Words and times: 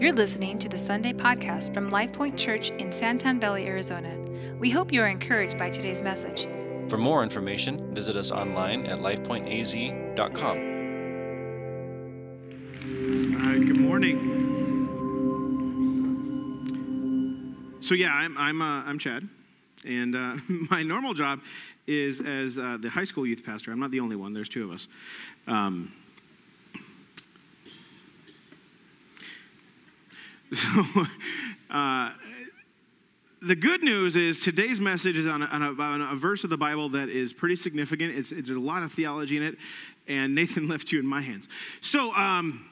You're 0.00 0.12
listening 0.12 0.58
to 0.58 0.68
the 0.68 0.76
Sunday 0.76 1.12
podcast 1.12 1.72
from 1.72 1.88
LifePoint 1.88 2.36
Church 2.36 2.70
in 2.70 2.88
Santan 2.88 3.40
Valley, 3.40 3.64
Arizona. 3.68 4.12
We 4.58 4.68
hope 4.68 4.92
you 4.92 5.00
are 5.00 5.06
encouraged 5.06 5.56
by 5.56 5.70
today's 5.70 6.02
message. 6.02 6.48
For 6.88 6.98
more 6.98 7.22
information, 7.22 7.94
visit 7.94 8.16
us 8.16 8.32
online 8.32 8.86
at 8.86 8.98
lifepointaz.com. 8.98 10.56
All 13.36 13.50
right, 13.52 13.64
good 13.64 13.78
morning. 13.78 14.18
So 17.80 17.94
yeah, 17.94 18.12
I'm 18.12 18.36
I'm 18.36 18.60
uh, 18.60 18.82
I'm 18.82 18.98
Chad, 18.98 19.28
and 19.86 20.16
uh, 20.16 20.36
my 20.70 20.82
normal 20.82 21.14
job 21.14 21.38
is 21.86 22.20
as 22.20 22.58
uh, 22.58 22.78
the 22.80 22.90
high 22.90 23.04
school 23.04 23.24
youth 23.24 23.44
pastor. 23.44 23.70
I'm 23.70 23.78
not 23.78 23.92
the 23.92 24.00
only 24.00 24.16
one. 24.16 24.34
There's 24.34 24.48
two 24.48 24.64
of 24.64 24.72
us. 24.72 24.88
Um, 25.46 25.92
so, 30.54 30.84
uh, 31.70 32.10
the 33.42 33.54
good 33.54 33.82
news 33.82 34.16
is 34.16 34.40
today's 34.40 34.80
message 34.80 35.16
is 35.16 35.26
on 35.26 35.42
a, 35.42 35.46
on, 35.46 35.62
a, 35.62 35.82
on 35.82 36.00
a, 36.00 36.16
verse 36.16 36.44
of 36.44 36.50
the 36.50 36.56
Bible 36.56 36.88
that 36.90 37.08
is 37.08 37.32
pretty 37.32 37.56
significant. 37.56 38.16
It's, 38.16 38.32
it's, 38.32 38.48
a 38.48 38.52
lot 38.52 38.82
of 38.82 38.92
theology 38.92 39.36
in 39.36 39.42
it, 39.42 39.56
and 40.08 40.34
Nathan 40.34 40.66
left 40.68 40.92
you 40.92 40.98
in 40.98 41.06
my 41.06 41.20
hands. 41.20 41.48
So, 41.80 42.14
um, 42.14 42.66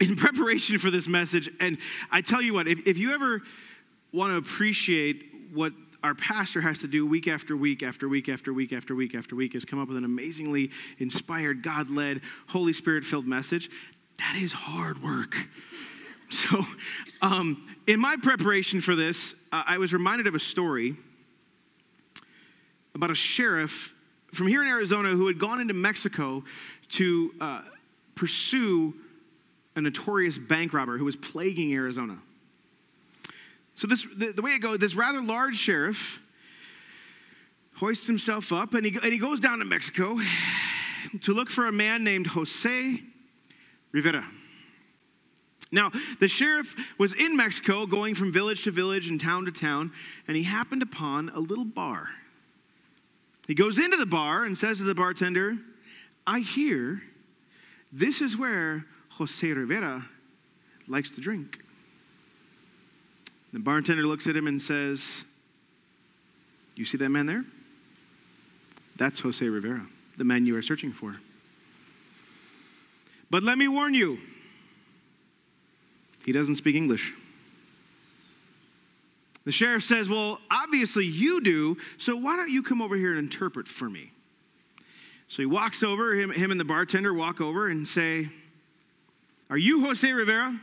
in 0.00 0.16
preparation 0.16 0.78
for 0.78 0.90
this 0.90 1.08
message, 1.08 1.50
and 1.60 1.76
I 2.10 2.20
tell 2.20 2.40
you 2.40 2.54
what, 2.54 2.68
if, 2.68 2.86
if 2.86 2.98
you 2.98 3.12
ever 3.12 3.42
want 4.12 4.32
to 4.32 4.36
appreciate 4.36 5.24
what 5.52 5.72
our 6.02 6.14
pastor 6.14 6.60
has 6.60 6.78
to 6.78 6.86
do 6.86 7.04
week 7.04 7.26
after 7.26 7.56
week 7.56 7.82
after 7.82 8.08
week 8.08 8.28
after 8.28 8.52
week 8.52 8.72
after 8.72 8.94
week 8.94 9.14
after 9.14 9.34
week 9.34 9.54
is 9.54 9.64
come 9.64 9.80
up 9.80 9.88
with 9.88 9.96
an 9.96 10.04
amazingly 10.04 10.70
inspired, 10.98 11.62
God 11.62 11.90
led, 11.90 12.20
Holy 12.46 12.72
Spirit 12.72 13.04
filled 13.04 13.26
message. 13.26 13.68
That 14.18 14.36
is 14.36 14.52
hard 14.52 15.02
work. 15.02 15.36
So, 16.50 16.64
um, 17.22 17.66
in 17.86 17.98
my 17.98 18.16
preparation 18.16 18.80
for 18.80 18.94
this, 18.94 19.34
uh, 19.50 19.62
I 19.66 19.78
was 19.78 19.92
reminded 19.92 20.26
of 20.26 20.34
a 20.34 20.40
story 20.40 20.96
about 22.94 23.10
a 23.10 23.14
sheriff 23.14 23.92
from 24.34 24.46
here 24.46 24.62
in 24.62 24.68
Arizona 24.68 25.08
who 25.08 25.26
had 25.26 25.38
gone 25.38 25.60
into 25.60 25.74
Mexico 25.74 26.44
to 26.90 27.34
uh, 27.40 27.62
pursue 28.14 28.94
a 29.74 29.80
notorious 29.80 30.36
bank 30.36 30.72
robber 30.74 30.98
who 30.98 31.04
was 31.04 31.16
plaguing 31.16 31.72
Arizona. 31.72 32.18
So, 33.74 33.86
this, 33.86 34.06
the, 34.16 34.32
the 34.32 34.42
way 34.42 34.52
it 34.52 34.58
goes, 34.58 34.78
this 34.78 34.94
rather 34.94 35.22
large 35.22 35.56
sheriff 35.56 36.20
hoists 37.76 38.06
himself 38.06 38.52
up 38.52 38.74
and 38.74 38.84
he, 38.84 38.98
and 39.02 39.12
he 39.12 39.18
goes 39.18 39.40
down 39.40 39.60
to 39.60 39.64
Mexico 39.64 40.18
to 41.22 41.32
look 41.32 41.48
for 41.48 41.66
a 41.66 41.72
man 41.72 42.04
named 42.04 42.26
Jose 42.26 43.00
Rivera. 43.92 44.26
Now, 45.70 45.92
the 46.18 46.28
sheriff 46.28 46.74
was 46.96 47.14
in 47.14 47.36
Mexico 47.36 47.86
going 47.86 48.14
from 48.14 48.32
village 48.32 48.62
to 48.64 48.70
village 48.70 49.10
and 49.10 49.20
town 49.20 49.44
to 49.44 49.52
town, 49.52 49.92
and 50.26 50.36
he 50.36 50.42
happened 50.42 50.82
upon 50.82 51.28
a 51.30 51.40
little 51.40 51.64
bar. 51.64 52.08
He 53.46 53.54
goes 53.54 53.78
into 53.78 53.96
the 53.96 54.06
bar 54.06 54.44
and 54.44 54.56
says 54.56 54.78
to 54.78 54.84
the 54.84 54.94
bartender, 54.94 55.56
I 56.26 56.40
hear 56.40 57.02
this 57.92 58.20
is 58.20 58.36
where 58.36 58.84
Jose 59.10 59.46
Rivera 59.46 60.06
likes 60.86 61.10
to 61.10 61.20
drink. 61.20 61.62
The 63.52 63.58
bartender 63.58 64.06
looks 64.06 64.26
at 64.26 64.36
him 64.36 64.46
and 64.46 64.60
says, 64.60 65.24
You 66.76 66.84
see 66.84 66.98
that 66.98 67.08
man 67.08 67.26
there? 67.26 67.44
That's 68.96 69.20
Jose 69.20 69.46
Rivera, 69.46 69.86
the 70.16 70.24
man 70.24 70.44
you 70.44 70.56
are 70.56 70.62
searching 70.62 70.92
for. 70.92 71.16
But 73.30 73.42
let 73.42 73.56
me 73.56 73.68
warn 73.68 73.94
you, 73.94 74.18
he 76.24 76.32
doesn't 76.32 76.56
speak 76.56 76.76
English. 76.76 77.14
The 79.44 79.52
sheriff 79.52 79.82
says, 79.82 80.08
Well, 80.08 80.40
obviously 80.50 81.06
you 81.06 81.40
do, 81.40 81.78
so 81.96 82.16
why 82.16 82.36
don't 82.36 82.50
you 82.50 82.62
come 82.62 82.82
over 82.82 82.96
here 82.96 83.10
and 83.10 83.18
interpret 83.18 83.66
for 83.66 83.88
me? 83.88 84.12
So 85.28 85.42
he 85.42 85.46
walks 85.46 85.82
over, 85.82 86.14
him, 86.14 86.30
him 86.30 86.50
and 86.50 86.60
the 86.60 86.64
bartender 86.64 87.14
walk 87.14 87.40
over 87.40 87.68
and 87.68 87.88
say, 87.88 88.30
Are 89.48 89.56
you 89.56 89.84
Jose 89.86 90.10
Rivera? 90.10 90.60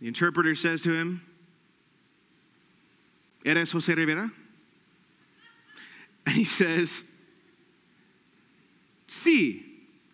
The 0.00 0.08
interpreter 0.08 0.56
says 0.56 0.82
to 0.82 0.92
him, 0.92 1.22
¿Eres 3.44 3.70
Jose 3.70 3.94
Rivera? 3.94 4.30
And 6.26 6.36
he 6.36 6.44
says, 6.44 7.04
Sí, 9.08 9.62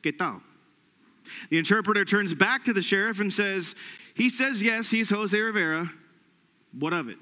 ¿qué 0.02 0.16
tal? 0.16 0.42
The 1.50 1.58
interpreter 1.58 2.04
turns 2.04 2.34
back 2.34 2.64
to 2.64 2.72
the 2.72 2.82
sheriff 2.82 3.20
and 3.20 3.32
says, 3.32 3.74
He 4.14 4.28
says 4.28 4.62
yes, 4.62 4.90
he's 4.90 5.10
Jose 5.10 5.38
Rivera. 5.38 5.90
What 6.78 6.92
of 6.92 7.08
it? 7.08 7.16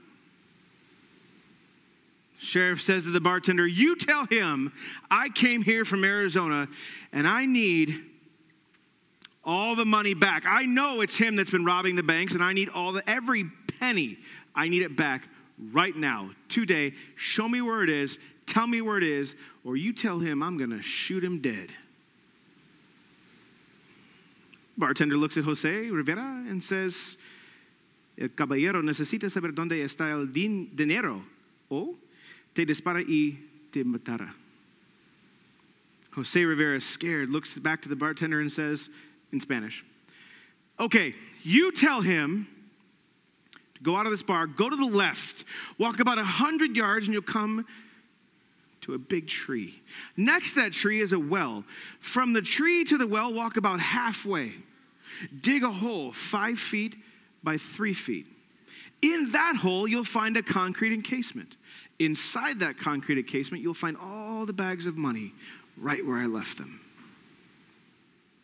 Sheriff 2.39 2.83
says 2.83 3.05
to 3.05 3.11
the 3.11 3.21
bartender, 3.21 3.67
You 3.67 3.97
tell 3.97 4.27
him 4.27 4.73
I 5.11 5.29
came 5.29 5.63
here 5.63 5.85
from 5.85 6.05
Arizona 6.05 6.69
and 7.13 7.27
I 7.27 7.47
need 7.47 8.05
all 9.45 9.77
the 9.77 9.85
money 9.85 10.15
back. 10.15 10.45
I 10.47 10.65
know 10.65 11.01
it's 11.01 11.17
him 11.17 11.37
that's 11.37 11.51
been 11.51 11.65
robbing 11.65 11.97
the 11.97 12.03
banks 12.03 12.35
and 12.35 12.43
I 12.43 12.53
need 12.53 12.69
all 12.69 12.93
the 12.93 13.09
every 13.09 13.51
penny. 13.79 14.19
I 14.55 14.69
need 14.69 14.83
it 14.83 14.97
back 14.97 15.29
right 15.73 15.97
now, 15.97 16.31
today. 16.49 16.93
Show 17.15 17.49
me 17.49 17.63
where 17.63 17.83
it 17.83 17.89
is, 17.89 18.19
tell 18.47 18.67
me 18.67 18.81
where 18.81 18.99
it 18.99 19.05
is, 19.05 19.35
or 19.65 19.77
you 19.77 19.93
tell 19.93 20.19
him 20.19 20.43
I'm 20.43 20.59
going 20.59 20.71
to 20.71 20.83
shoot 20.83 21.23
him 21.23 21.41
dead. 21.41 21.71
Bartender 24.79 25.17
looks 25.17 25.37
at 25.37 25.45
Jose 25.45 25.91
Rivera 25.91 26.45
and 26.49 26.63
says, 26.63 27.17
El 28.19 28.29
caballero 28.29 28.83
necesita 28.83 29.31
saber 29.31 29.53
dónde 29.53 29.83
está 29.83 30.11
el 30.11 30.27
din 30.27 30.71
dinero 30.75 31.23
o 31.71 31.97
te 32.55 32.65
dispara 32.65 33.03
y 33.07 33.39
te 33.71 33.85
matará. 33.85 34.33
Jose 36.13 36.45
Rivera, 36.45 36.81
scared, 36.81 37.29
looks 37.29 37.59
back 37.59 37.83
to 37.83 37.89
the 37.89 37.97
bartender 37.97 38.41
and 38.41 38.51
says 38.51 38.89
in 39.33 39.41
Spanish, 39.41 39.85
Okay, 40.79 41.15
you 41.43 41.73
tell 41.73 42.01
him 42.01 42.47
to 43.75 43.83
go 43.83 43.97
out 43.97 44.07
of 44.07 44.13
this 44.13 44.23
bar, 44.23 44.47
go 44.47 44.69
to 44.69 44.77
the 44.77 44.85
left, 44.85 45.45
walk 45.79 46.01
about 46.01 46.17
100 46.17 46.77
yards, 46.77 47.07
and 47.07 47.15
you'll 47.15 47.23
come 47.23 47.67
to 48.87 48.95
a 48.95 48.99
big 48.99 49.27
tree. 49.27 49.83
Next 50.17 50.55
to 50.55 50.61
that 50.61 50.73
tree 50.73 51.01
is 51.01 51.13
a 51.13 51.19
well. 51.19 51.65
From 51.99 52.33
the 52.33 52.41
tree 52.41 52.85
to 52.85 52.97
the 52.97 53.07
well, 53.07 53.35
walk 53.35 53.57
about 53.57 53.81
halfway. 53.81 54.53
Dig 55.41 55.65
a 55.65 55.71
hole 55.71 56.13
five 56.13 56.59
feet 56.59 56.97
by 57.43 57.59
three 57.59 57.95
feet. 57.95 58.29
In 59.03 59.31
that 59.33 59.57
hole, 59.57 59.87
you'll 59.87 60.05
find 60.05 60.37
a 60.37 60.43
concrete 60.43 60.93
encasement. 60.93 61.57
Inside 61.99 62.61
that 62.61 62.79
concrete 62.79 63.19
encasement, 63.19 63.63
you'll 63.63 63.75
find 63.75 63.97
all 63.97 64.47
the 64.47 64.53
bags 64.53 64.87
of 64.87 64.97
money 64.97 65.33
right 65.77 66.05
where 66.07 66.19
I 66.19 66.27
left 66.27 66.59
them. 66.59 66.81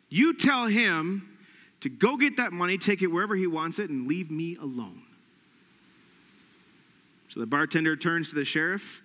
You 0.09 0.35
tell 0.35 0.67
him 0.67 1.39
to 1.81 1.89
go 1.89 2.17
get 2.17 2.37
that 2.37 2.53
money, 2.53 2.79
take 2.79 3.03
it 3.03 3.07
wherever 3.07 3.37
he 3.37 3.47
wants 3.47 3.79
it, 3.79 3.91
and 3.91 4.09
leave 4.09 4.31
me 4.31 4.57
alone. 4.57 5.03
So 7.29 7.41
the 7.41 7.47
bartender 7.47 7.97
turns 7.97 8.29
to 8.31 8.35
the 8.35 8.45
sheriff 8.45 9.03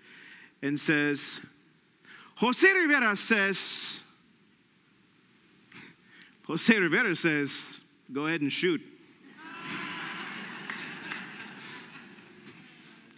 and 0.62 0.80
says, 0.80 1.42
Jose 2.36 2.72
Rivera 2.72 3.16
says, 3.16 4.02
Jose 6.46 6.78
Rivera 6.78 7.16
says, 7.16 7.66
go 8.14 8.28
ahead 8.28 8.42
and 8.42 8.52
shoot. 8.52 8.80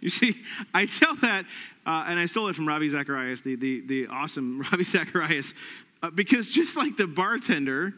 you 0.00 0.10
see, 0.10 0.42
I 0.74 0.86
tell 0.86 1.14
that, 1.16 1.44
uh, 1.86 2.04
and 2.08 2.18
I 2.18 2.26
stole 2.26 2.48
it 2.48 2.56
from 2.56 2.66
Ravi 2.66 2.88
Zacharias, 2.88 3.42
the, 3.42 3.54
the, 3.56 3.82
the 3.86 4.06
awesome 4.08 4.62
Ravi 4.72 4.84
Zacharias, 4.84 5.54
uh, 6.02 6.10
because 6.10 6.48
just 6.48 6.76
like 6.76 6.96
the 6.96 7.06
bartender, 7.06 7.94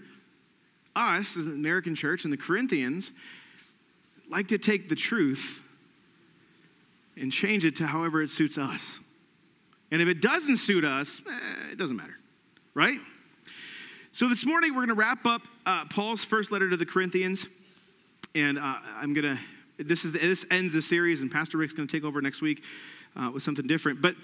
us 0.95 1.37
as 1.37 1.47
an 1.47 1.53
American 1.53 1.95
church 1.95 2.25
and 2.25 2.33
the 2.33 2.37
Corinthians 2.37 3.13
like 4.29 4.49
to 4.49 4.59
take 4.59 4.89
the 4.89 4.95
truth 4.95 5.63
and 7.17 7.33
change 7.33 7.65
it 7.65 7.77
to 7.77 7.87
however 7.87 8.23
it 8.23 8.31
suits 8.31 8.59
us. 8.59 9.01
And 9.93 10.01
if 10.01 10.09
it 10.09 10.23
doesn't 10.23 10.57
suit 10.57 10.85
us, 10.87 11.21
eh, 11.29 11.73
it 11.73 11.79
doesn't 11.79 11.97
matter, 11.97 12.17
right? 12.73 12.99
So 14.13 14.27
this 14.27 14.47
morning 14.47 14.71
we're 14.71 14.87
going 14.87 14.89
to 14.89 14.95
wrap 14.95 15.27
up 15.27 15.43
uh, 15.67 15.85
Paul's 15.85 16.25
first 16.25 16.51
letter 16.51 16.71
to 16.71 16.79
the 16.79 16.87
Corinthians, 16.87 17.47
and 18.35 18.59
uh, 18.59 18.77
I'm 18.97 19.13
going 19.13 19.37
to. 19.37 19.39
This 19.79 20.05
is 20.05 20.13
the, 20.13 20.19
this 20.19 20.47
ends 20.51 20.73
the 20.73 20.81
series, 20.81 21.21
and 21.21 21.31
Pastor 21.31 21.59
Rick's 21.59 21.75
going 21.75 21.87
to 21.87 21.93
take 21.95 22.05
over 22.05 22.23
next 22.23 22.41
week 22.41 22.63
uh, 23.17 23.31
with 23.35 23.43
something 23.43 23.67
different. 23.67 24.01
But 24.01 24.15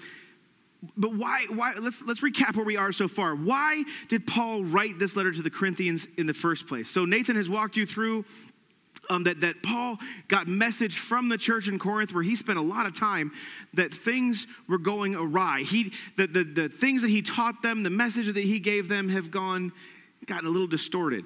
but 0.97 1.13
why 1.13 1.45
why 1.49 1.73
let's 1.79 2.01
let's 2.01 2.21
recap 2.21 2.55
where 2.55 2.65
we 2.65 2.77
are 2.77 2.91
so 2.91 3.07
far. 3.07 3.35
Why 3.35 3.83
did 4.07 4.25
Paul 4.25 4.63
write 4.63 4.97
this 4.97 5.15
letter 5.15 5.31
to 5.31 5.41
the 5.41 5.51
Corinthians 5.51 6.07
in 6.17 6.25
the 6.25 6.33
first 6.33 6.65
place? 6.65 6.89
So 6.89 7.05
Nathan 7.05 7.35
has 7.35 7.47
walked 7.47 7.77
you 7.77 7.85
through 7.85 8.25
um, 9.09 9.23
that, 9.23 9.39
that 9.41 9.61
Paul 9.63 9.97
got 10.27 10.47
message 10.47 10.99
from 10.99 11.29
the 11.29 11.37
church 11.37 11.67
in 11.67 11.79
Corinth 11.79 12.13
where 12.13 12.23
he 12.23 12.35
spent 12.35 12.59
a 12.59 12.61
lot 12.61 12.85
of 12.85 12.97
time 12.97 13.31
that 13.73 13.93
things 13.93 14.45
were 14.67 14.77
going 14.77 15.15
awry. 15.15 15.61
He, 15.63 15.93
the, 16.15 16.27
the, 16.27 16.43
the 16.43 16.69
things 16.69 17.01
that 17.01 17.09
he 17.09 17.21
taught 17.21 17.61
them, 17.61 17.83
the 17.83 17.89
message 17.89 18.27
that 18.27 18.37
he 18.37 18.59
gave 18.59 18.87
them 18.87 19.09
have 19.09 19.31
gone, 19.31 19.71
gotten 20.25 20.47
a 20.47 20.51
little 20.51 20.67
distorted. 20.67 21.25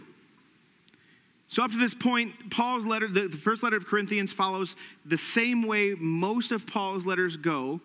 So, 1.49 1.61
up 1.61 1.71
to 1.71 1.77
this 1.77 1.93
point, 1.93 2.49
Paul's 2.49 2.85
letter, 2.85 3.07
the, 3.07 3.27
the 3.27 3.37
first 3.37 3.61
letter 3.61 3.77
of 3.77 3.85
Corinthians, 3.85 4.31
follows 4.31 4.75
the 5.05 5.17
same 5.17 5.67
way 5.67 5.93
most 5.99 6.51
of 6.51 6.65
Paul's 6.65 7.05
letters 7.05 7.37
go. 7.37 7.79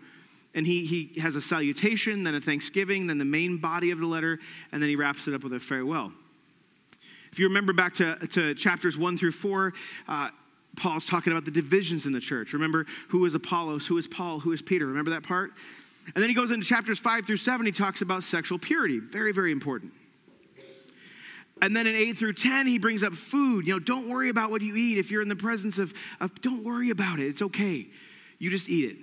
And 0.55 0.67
he, 0.67 0.87
he 0.87 1.21
has 1.21 1.37
a 1.37 1.43
salutation, 1.43 2.25
then 2.25 2.35
a 2.35 2.41
thanksgiving, 2.41 3.07
then 3.07 3.19
the 3.19 3.25
main 3.25 3.59
body 3.59 3.91
of 3.91 3.99
the 3.99 4.07
letter, 4.07 4.39
and 4.73 4.81
then 4.81 4.89
he 4.89 4.97
wraps 4.97 5.29
it 5.29 5.35
up 5.35 5.45
with 5.45 5.53
a 5.53 5.61
farewell. 5.61 6.13
If 7.39 7.43
you 7.43 7.47
remember 7.47 7.73
back 7.73 7.95
to, 7.95 8.17
to 8.33 8.53
chapters 8.57 8.99
one 8.99 9.17
through 9.17 9.31
four, 9.31 9.73
uh, 10.09 10.31
Paul's 10.75 11.07
talking 11.07 11.33
about 11.33 11.45
the 11.45 11.53
divisions 11.53 12.05
in 12.05 12.11
the 12.11 12.19
church. 12.19 12.53
Remember 12.53 12.85
who 13.11 13.25
is 13.27 13.37
Apollos, 13.37 13.87
who 13.87 13.97
is 13.97 14.09
Paul, 14.09 14.41
who 14.41 14.51
is 14.51 14.61
Peter. 14.61 14.89
Remember 14.89 15.13
that 15.13 15.23
part? 15.23 15.53
And 16.07 16.21
then 16.21 16.29
he 16.29 16.35
goes 16.35 16.51
into 16.51 16.67
chapters 16.67 16.99
five 16.99 17.27
through 17.27 17.37
seven, 17.37 17.65
he 17.65 17.71
talks 17.71 18.03
about 18.03 18.25
sexual 18.25 18.59
purity. 18.59 18.99
Very, 18.99 19.31
very 19.31 19.53
important. 19.53 19.93
And 21.63 21.77
then 21.77 21.87
in 21.87 21.95
8 21.95 22.15
through 22.15 22.33
10, 22.33 22.67
he 22.67 22.77
brings 22.77 23.05
up 23.05 23.15
food. 23.15 23.69
You 23.69 23.75
know, 23.75 23.79
don't 23.79 24.09
worry 24.09 24.31
about 24.31 24.51
what 24.51 24.61
you 24.61 24.75
eat. 24.75 24.99
If 24.99 25.13
you're 25.13 25.23
in 25.23 25.29
the 25.29 25.37
presence 25.37 25.79
of, 25.79 25.95
of 26.19 26.41
don't 26.41 26.65
worry 26.65 26.91
about 26.91 27.21
it. 27.21 27.29
It's 27.29 27.43
okay. 27.43 27.87
You 28.41 28.51
just 28.51 28.69
eat 28.69 28.91
it. 28.91 28.97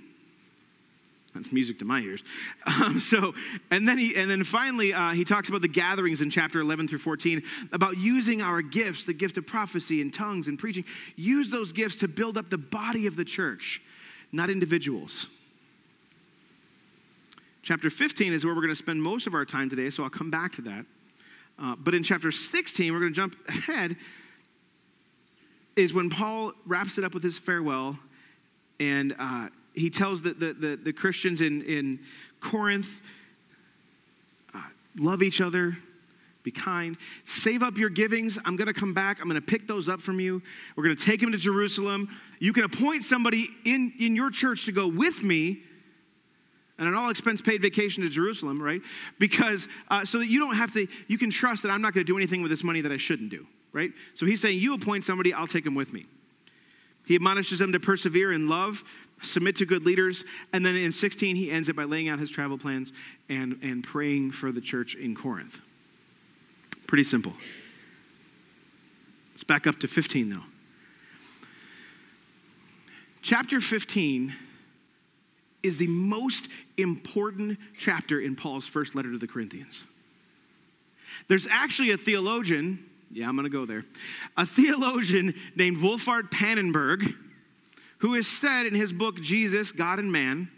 That's 1.35 1.51
music 1.51 1.77
to 1.79 1.85
my 1.85 1.99
ears. 1.99 2.23
Um, 2.65 2.99
so, 2.99 3.33
and 3.71 3.87
then 3.87 3.97
he, 3.97 4.15
and 4.15 4.29
then 4.29 4.43
finally, 4.43 4.93
uh, 4.93 5.11
he 5.11 5.23
talks 5.23 5.49
about 5.49 5.61
the 5.61 5.67
gatherings 5.67 6.21
in 6.21 6.29
chapter 6.29 6.59
11 6.59 6.87
through 6.87 6.99
14 6.99 7.41
about 7.71 7.97
using 7.97 8.41
our 8.41 8.61
gifts, 8.61 9.05
the 9.05 9.13
gift 9.13 9.37
of 9.37 9.47
prophecy 9.47 10.01
and 10.01 10.13
tongues 10.13 10.47
and 10.47 10.59
preaching. 10.59 10.83
Use 11.15 11.49
those 11.49 11.71
gifts 11.71 11.97
to 11.97 12.07
build 12.07 12.37
up 12.37 12.49
the 12.49 12.57
body 12.57 13.07
of 13.07 13.15
the 13.15 13.23
church, 13.23 13.81
not 14.31 14.49
individuals. 14.49 15.27
Chapter 17.63 17.89
15 17.89 18.33
is 18.33 18.43
where 18.43 18.53
we're 18.53 18.61
going 18.61 18.69
to 18.69 18.75
spend 18.75 19.01
most 19.01 19.25
of 19.25 19.33
our 19.33 19.45
time 19.45 19.69
today, 19.69 19.89
so 19.89 20.03
I'll 20.03 20.09
come 20.09 20.29
back 20.29 20.53
to 20.53 20.61
that. 20.63 20.85
Uh, 21.57 21.75
but 21.77 21.93
in 21.93 22.03
chapter 22.03 22.31
16, 22.31 22.91
we're 22.91 22.99
going 22.99 23.13
to 23.13 23.15
jump 23.15 23.35
ahead, 23.47 23.95
is 25.75 25.93
when 25.93 26.09
Paul 26.09 26.51
wraps 26.65 26.97
it 26.97 27.03
up 27.03 27.13
with 27.13 27.23
his 27.23 27.39
farewell, 27.39 27.97
and 28.79 29.15
uh, 29.17 29.47
he 29.75 29.89
tells 29.89 30.21
the, 30.21 30.33
the, 30.33 30.53
the, 30.53 30.75
the, 30.77 30.93
Christians 30.93 31.41
in, 31.41 31.61
in 31.63 31.99
Corinth 32.39 33.01
uh, 34.53 34.61
love 34.97 35.21
each 35.21 35.41
other, 35.41 35.77
be 36.43 36.51
kind, 36.51 36.97
save 37.25 37.63
up 37.63 37.77
your 37.77 37.89
givings. 37.89 38.37
I'm 38.45 38.55
going 38.55 38.67
to 38.67 38.73
come 38.73 38.93
back. 38.93 39.19
I'm 39.19 39.27
going 39.27 39.41
to 39.41 39.45
pick 39.45 39.67
those 39.67 39.89
up 39.89 40.01
from 40.01 40.19
you. 40.19 40.41
We're 40.75 40.83
going 40.83 40.95
to 40.95 41.03
take 41.03 41.19
them 41.19 41.31
to 41.31 41.37
Jerusalem. 41.37 42.09
You 42.39 42.53
can 42.53 42.63
appoint 42.63 43.03
somebody 43.03 43.49
in, 43.65 43.93
in 43.99 44.15
your 44.15 44.31
church 44.31 44.65
to 44.65 44.71
go 44.71 44.87
with 44.87 45.23
me 45.23 45.63
and 46.77 46.87
an 46.87 46.95
all 46.95 47.09
expense 47.09 47.41
paid 47.41 47.61
vacation 47.61 48.03
to 48.03 48.09
Jerusalem, 48.09 48.61
right? 48.61 48.81
Because 49.17 49.67
uh, 49.89 50.05
so 50.05 50.19
that 50.19 50.27
you 50.27 50.39
don't 50.39 50.55
have 50.55 50.71
to, 50.73 50.87
you 51.07 51.17
can 51.17 51.29
trust 51.29 51.63
that 51.63 51.69
I'm 51.69 51.81
not 51.81 51.93
going 51.93 52.05
to 52.05 52.11
do 52.11 52.17
anything 52.17 52.41
with 52.41 52.51
this 52.51 52.63
money 52.63 52.81
that 52.81 52.91
I 52.91 52.97
shouldn't 52.97 53.29
do, 53.29 53.45
right? 53.71 53.91
So 54.13 54.25
he's 54.25 54.41
saying, 54.41 54.59
You 54.59 54.73
appoint 54.73 55.05
somebody, 55.05 55.33
I'll 55.33 55.47
take 55.47 55.63
them 55.63 55.75
with 55.75 55.93
me. 55.93 56.05
He 57.05 57.15
admonishes 57.15 57.59
them 57.59 57.71
to 57.71 57.79
persevere 57.79 58.31
in 58.31 58.49
love, 58.49 58.83
submit 59.21 59.55
to 59.57 59.65
good 59.65 59.85
leaders, 59.85 60.23
and 60.53 60.65
then 60.65 60.75
in 60.75 60.91
16, 60.91 61.35
he 61.35 61.51
ends 61.51 61.69
it 61.69 61.75
by 61.75 61.83
laying 61.83 62.09
out 62.09 62.19
his 62.19 62.29
travel 62.29 62.57
plans 62.57 62.91
and, 63.29 63.59
and 63.61 63.83
praying 63.83 64.31
for 64.31 64.51
the 64.51 64.61
church 64.61 64.95
in 64.95 65.15
Corinth. 65.15 65.59
Pretty 66.87 67.03
simple. 67.03 67.33
Let's 69.31 69.43
back 69.43 69.67
up 69.67 69.79
to 69.79 69.87
15, 69.87 70.29
though. 70.29 70.43
Chapter 73.21 73.59
15 73.59 74.33
is 75.63 75.77
the 75.77 75.87
most 75.87 76.47
important 76.77 77.57
chapter 77.77 78.21
in 78.21 78.35
Paul's 78.35 78.67
first 78.67 78.93
letter 78.93 79.11
to 79.11 79.17
the 79.17 79.27
Corinthians. 79.27 79.85
There's 81.27 81.47
actually 81.47 81.91
a 81.91 81.97
theologian, 81.97 82.85
yeah, 83.11 83.27
I'm 83.27 83.35
going 83.35 83.45
to 83.45 83.49
go 83.49 83.65
there, 83.65 83.83
a 84.37 84.45
theologian 84.45 85.33
named 85.55 85.77
Wolfhart 85.77 86.29
Pannenberg, 86.29 87.15
who 87.99 88.13
has 88.15 88.27
said 88.27 88.65
in 88.65 88.75
his 88.75 88.91
book, 88.91 89.21
Jesus, 89.21 89.71
God 89.71 89.99
and 89.99 90.11
Man, 90.11 90.49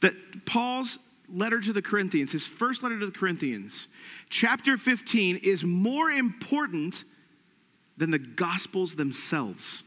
that 0.00 0.14
Paul's 0.44 0.98
letter 1.32 1.60
to 1.60 1.72
the 1.72 1.82
Corinthians, 1.82 2.32
his 2.32 2.44
first 2.44 2.82
letter 2.82 2.98
to 2.98 3.06
the 3.06 3.12
Corinthians, 3.12 3.88
chapter 4.28 4.76
15, 4.76 5.36
is 5.36 5.64
more 5.64 6.10
important 6.10 7.04
than 7.96 8.10
the 8.10 8.18
Gospels 8.18 8.96
themselves. 8.96 9.84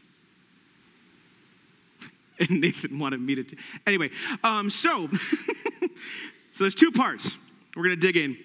and 2.40 2.60
Nathan 2.60 2.98
wanted 2.98 3.20
me 3.20 3.34
to. 3.36 3.44
T- 3.44 3.56
anyway, 3.86 4.10
um, 4.42 4.70
so 4.70 5.08
so 6.52 6.64
there's 6.64 6.74
two 6.74 6.92
parts. 6.92 7.36
We're 7.74 7.84
going 7.84 8.00
to 8.00 8.12
dig 8.12 8.16
in. 8.16 8.36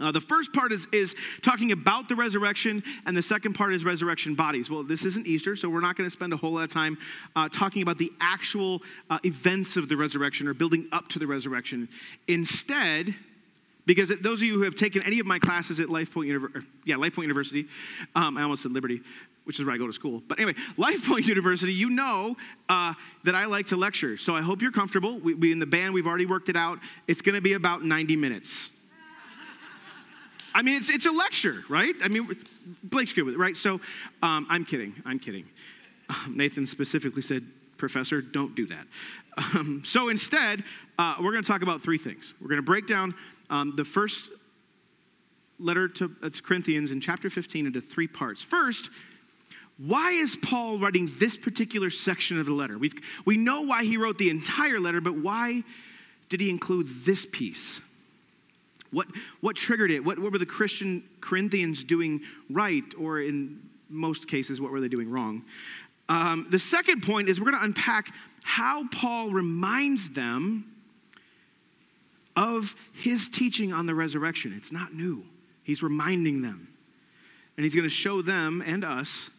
Uh, 0.00 0.10
the 0.10 0.20
first 0.20 0.52
part 0.52 0.72
is, 0.72 0.86
is 0.92 1.14
talking 1.42 1.72
about 1.72 2.08
the 2.08 2.16
resurrection, 2.16 2.82
and 3.06 3.16
the 3.16 3.22
second 3.22 3.52
part 3.52 3.74
is 3.74 3.84
resurrection 3.84 4.34
bodies. 4.34 4.70
Well, 4.70 4.82
this 4.82 5.04
isn't 5.04 5.26
Easter, 5.26 5.56
so 5.56 5.68
we're 5.68 5.80
not 5.80 5.96
going 5.96 6.08
to 6.08 6.12
spend 6.12 6.32
a 6.32 6.36
whole 6.36 6.54
lot 6.54 6.64
of 6.64 6.72
time 6.72 6.98
uh, 7.36 7.48
talking 7.48 7.82
about 7.82 7.98
the 7.98 8.10
actual 8.20 8.82
uh, 9.10 9.18
events 9.24 9.76
of 9.76 9.88
the 9.88 9.96
resurrection 9.96 10.48
or 10.48 10.54
building 10.54 10.88
up 10.92 11.08
to 11.08 11.18
the 11.18 11.26
resurrection. 11.26 11.88
Instead, 12.28 13.14
because 13.86 14.12
those 14.20 14.40
of 14.40 14.44
you 14.44 14.54
who 14.54 14.62
have 14.62 14.74
taken 14.74 15.02
any 15.02 15.18
of 15.18 15.26
my 15.26 15.38
classes 15.38 15.80
at 15.80 15.90
Life 15.90 16.12
Point, 16.12 16.28
Univer- 16.28 16.64
yeah, 16.84 16.96
Life 16.96 17.14
Point 17.14 17.24
University, 17.24 17.66
um, 18.14 18.36
I 18.36 18.42
almost 18.42 18.62
said 18.62 18.72
Liberty, 18.72 19.00
which 19.44 19.58
is 19.58 19.66
where 19.66 19.74
I 19.74 19.78
go 19.78 19.86
to 19.86 19.92
school. 19.92 20.22
But 20.28 20.38
anyway, 20.38 20.54
Life 20.76 21.06
Point 21.06 21.26
University, 21.26 21.72
you 21.72 21.90
know 21.90 22.36
uh, 22.68 22.94
that 23.24 23.34
I 23.34 23.46
like 23.46 23.66
to 23.68 23.76
lecture. 23.76 24.16
So 24.16 24.34
I 24.34 24.42
hope 24.42 24.62
you're 24.62 24.72
comfortable. 24.72 25.18
We, 25.18 25.34
we 25.34 25.52
in 25.52 25.58
the 25.58 25.66
band, 25.66 25.92
we've 25.92 26.06
already 26.06 26.26
worked 26.26 26.48
it 26.48 26.56
out. 26.56 26.78
It's 27.08 27.22
going 27.22 27.34
to 27.34 27.40
be 27.40 27.54
about 27.54 27.84
90 27.84 28.16
minutes. 28.16 28.70
I 30.60 30.62
mean, 30.62 30.76
it's, 30.76 30.90
it's 30.90 31.06
a 31.06 31.10
lecture, 31.10 31.64
right? 31.70 31.94
I 32.02 32.08
mean, 32.08 32.36
Blake's 32.82 33.14
good 33.14 33.24
with 33.24 33.32
it, 33.32 33.38
right? 33.38 33.56
So 33.56 33.80
um, 34.22 34.46
I'm 34.50 34.66
kidding. 34.66 34.94
I'm 35.06 35.18
kidding. 35.18 35.46
Um, 36.10 36.34
Nathan 36.36 36.66
specifically 36.66 37.22
said, 37.22 37.46
Professor, 37.78 38.20
don't 38.20 38.54
do 38.54 38.66
that. 38.66 38.86
Um, 39.38 39.82
so 39.86 40.10
instead, 40.10 40.62
uh, 40.98 41.14
we're 41.18 41.32
going 41.32 41.42
to 41.42 41.48
talk 41.48 41.62
about 41.62 41.80
three 41.80 41.96
things. 41.96 42.34
We're 42.42 42.48
going 42.48 42.58
to 42.58 42.62
break 42.62 42.86
down 42.86 43.14
um, 43.48 43.72
the 43.74 43.86
first 43.86 44.28
letter 45.58 45.88
to, 45.88 46.14
uh, 46.22 46.28
to 46.28 46.42
Corinthians 46.42 46.90
in 46.90 47.00
chapter 47.00 47.30
15 47.30 47.64
into 47.64 47.80
three 47.80 48.08
parts. 48.08 48.42
First, 48.42 48.90
why 49.78 50.10
is 50.10 50.36
Paul 50.36 50.78
writing 50.78 51.14
this 51.18 51.38
particular 51.38 51.88
section 51.88 52.38
of 52.38 52.44
the 52.44 52.52
letter? 52.52 52.76
we 52.76 52.92
we 53.24 53.38
know 53.38 53.62
why 53.62 53.84
he 53.84 53.96
wrote 53.96 54.18
the 54.18 54.28
entire 54.28 54.78
letter, 54.78 55.00
but 55.00 55.16
why 55.16 55.62
did 56.28 56.38
he 56.38 56.50
include 56.50 56.86
this 57.06 57.24
piece? 57.24 57.80
What, 58.92 59.06
what 59.40 59.56
triggered 59.56 59.90
it? 59.90 60.04
What, 60.04 60.18
what 60.18 60.32
were 60.32 60.38
the 60.38 60.46
Christian 60.46 61.04
Corinthians 61.20 61.84
doing 61.84 62.22
right, 62.48 62.84
or 62.98 63.20
in 63.20 63.60
most 63.88 64.28
cases, 64.28 64.60
what 64.60 64.72
were 64.72 64.80
they 64.80 64.88
doing 64.88 65.10
wrong? 65.10 65.44
Um, 66.08 66.46
the 66.50 66.58
second 66.58 67.02
point 67.02 67.28
is 67.28 67.40
we're 67.40 67.50
going 67.50 67.58
to 67.58 67.64
unpack 67.64 68.12
how 68.42 68.88
Paul 68.88 69.30
reminds 69.30 70.10
them 70.10 70.64
of 72.34 72.74
his 72.92 73.28
teaching 73.28 73.72
on 73.72 73.86
the 73.86 73.94
resurrection. 73.94 74.52
It's 74.56 74.72
not 74.72 74.94
new, 74.94 75.24
he's 75.62 75.82
reminding 75.82 76.42
them. 76.42 76.68
And 77.56 77.64
he's 77.64 77.74
going 77.74 77.88
to 77.88 77.94
show 77.94 78.22
them 78.22 78.62
and 78.64 78.84
us 78.84 79.30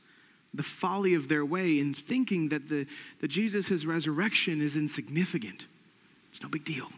the 0.53 0.63
folly 0.63 1.13
of 1.13 1.27
their 1.27 1.43
way 1.45 1.79
in 1.79 1.93
thinking 1.93 2.49
that, 2.49 2.67
the, 2.69 2.85
that 3.19 3.29
Jesus' 3.29 3.85
resurrection 3.85 4.61
is 4.61 4.75
insignificant. 4.75 5.67
It's 6.29 6.41
no 6.41 6.49
big 6.49 6.63
deal. 6.63 6.89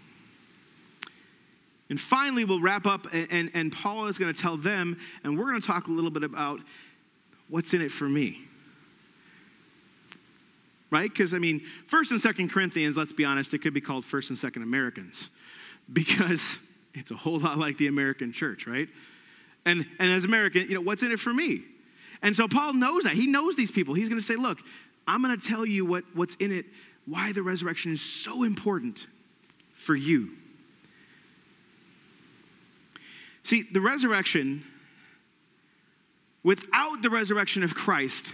And 1.93 2.01
finally, 2.01 2.43
we'll 2.43 2.59
wrap 2.59 2.87
up, 2.87 3.05
and, 3.13 3.27
and, 3.29 3.51
and 3.53 3.71
Paul 3.71 4.07
is 4.07 4.17
going 4.17 4.33
to 4.33 4.41
tell 4.41 4.57
them, 4.57 4.99
and 5.23 5.37
we're 5.37 5.45
going 5.45 5.61
to 5.61 5.67
talk 5.67 5.89
a 5.89 5.91
little 5.91 6.09
bit 6.09 6.23
about 6.23 6.59
what's 7.49 7.71
in 7.75 7.83
it 7.83 7.91
for 7.91 8.09
me. 8.09 8.41
Right? 10.89 11.07
Because, 11.07 11.35
I 11.35 11.37
mean, 11.37 11.61
1st 11.91 12.09
and 12.09 12.19
2nd 12.19 12.51
Corinthians, 12.51 12.97
let's 12.97 13.13
be 13.13 13.23
honest, 13.25 13.53
it 13.53 13.59
could 13.59 13.75
be 13.75 13.79
called 13.79 14.05
1st 14.05 14.29
and 14.43 14.53
2nd 14.53 14.63
Americans 14.63 15.29
because 15.93 16.57
it's 16.95 17.11
a 17.11 17.15
whole 17.15 17.37
lot 17.37 17.59
like 17.59 17.77
the 17.77 17.85
American 17.85 18.33
church, 18.33 18.65
right? 18.65 18.89
And, 19.63 19.85
and 19.99 20.11
as 20.11 20.23
American, 20.23 20.67
you 20.67 20.73
know, 20.73 20.81
what's 20.81 21.03
in 21.03 21.11
it 21.11 21.19
for 21.19 21.31
me? 21.31 21.61
And 22.23 22.35
so 22.35 22.47
Paul 22.47 22.73
knows 22.73 23.03
that. 23.03 23.13
He 23.13 23.27
knows 23.27 23.55
these 23.55 23.69
people. 23.69 23.93
He's 23.93 24.09
going 24.09 24.19
to 24.19 24.25
say, 24.25 24.35
look, 24.35 24.57
I'm 25.07 25.21
going 25.21 25.39
to 25.39 25.47
tell 25.47 25.63
you 25.63 25.85
what, 25.85 26.05
what's 26.15 26.33
in 26.39 26.51
it, 26.51 26.65
why 27.05 27.33
the 27.33 27.43
resurrection 27.43 27.93
is 27.93 28.01
so 28.01 28.41
important 28.41 29.05
for 29.75 29.95
you. 29.95 30.31
See, 33.43 33.63
the 33.63 33.81
resurrection, 33.81 34.63
without 36.43 37.01
the 37.01 37.09
resurrection 37.09 37.63
of 37.63 37.75
Christ, 37.75 38.33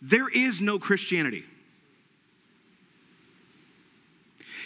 there 0.00 0.28
is 0.28 0.60
no 0.60 0.78
Christianity. 0.78 1.44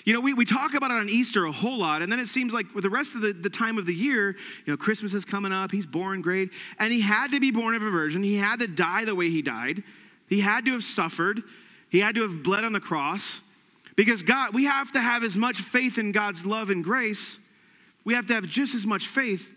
You 0.05 0.15
know, 0.15 0.21
we, 0.21 0.33
we 0.33 0.45
talk 0.45 0.75
about 0.75 0.91
it 0.91 0.95
on 0.95 1.11
Easter 1.11 1.45
a 1.45 1.53
whole 1.53 1.79
lot, 1.79 2.01
and 2.01 2.11
then 2.11 2.21
it 2.21 2.29
seems 2.29 2.53
like 2.53 2.75
with 2.75 2.85
the 2.85 2.91
rest 2.91 3.15
of 3.15 3.21
the, 3.21 3.33
the 3.33 3.51
time 3.51 3.77
of 3.77 3.87
the 3.87 3.95
year, 3.95 4.31
you 4.65 4.73
know, 4.73 4.77
Christmas 4.77 5.13
is 5.13 5.25
coming 5.25 5.53
up, 5.53 5.71
he's 5.71 5.87
born 5.87 6.23
great, 6.23 6.51
and 6.79 6.93
he 6.93 7.01
had 7.01 7.33
to 7.33 7.41
be 7.41 7.51
born 7.51 7.75
of 7.75 7.83
a 7.83 7.91
virgin. 7.91 8.23
He 8.23 8.37
had 8.37 8.61
to 8.61 8.67
die 8.67 9.05
the 9.05 9.15
way 9.15 9.29
he 9.29 9.43
died. 9.43 9.83
He 10.29 10.41
had 10.41 10.65
to 10.67 10.73
have 10.73 10.85
suffered. 10.85 11.43
He 11.91 11.99
had 11.99 12.15
to 12.15 12.23
have 12.23 12.43
bled 12.43 12.65
on 12.65 12.73
the 12.73 12.81
cross. 12.81 13.41
Because 13.97 14.23
God, 14.23 14.55
we 14.55 14.65
have 14.65 14.93
to 14.93 15.01
have 15.01 15.23
as 15.23 15.37
much 15.37 15.61
faith 15.61 15.99
in 15.99 16.13
God's 16.13 16.47
love 16.47 16.71
and 16.71 16.83
grace. 16.83 17.39
We 18.05 18.15
have 18.15 18.27
to 18.29 18.35
have 18.35 18.47
just 18.47 18.75
as 18.75 18.87
much 18.87 19.07
faith 19.07 19.53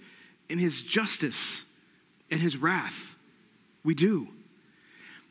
in 0.49 0.59
his 0.59 0.81
justice 0.81 1.65
and 2.29 2.39
his 2.39 2.57
wrath 2.57 3.15
We 3.83 3.95
do. 3.95 4.27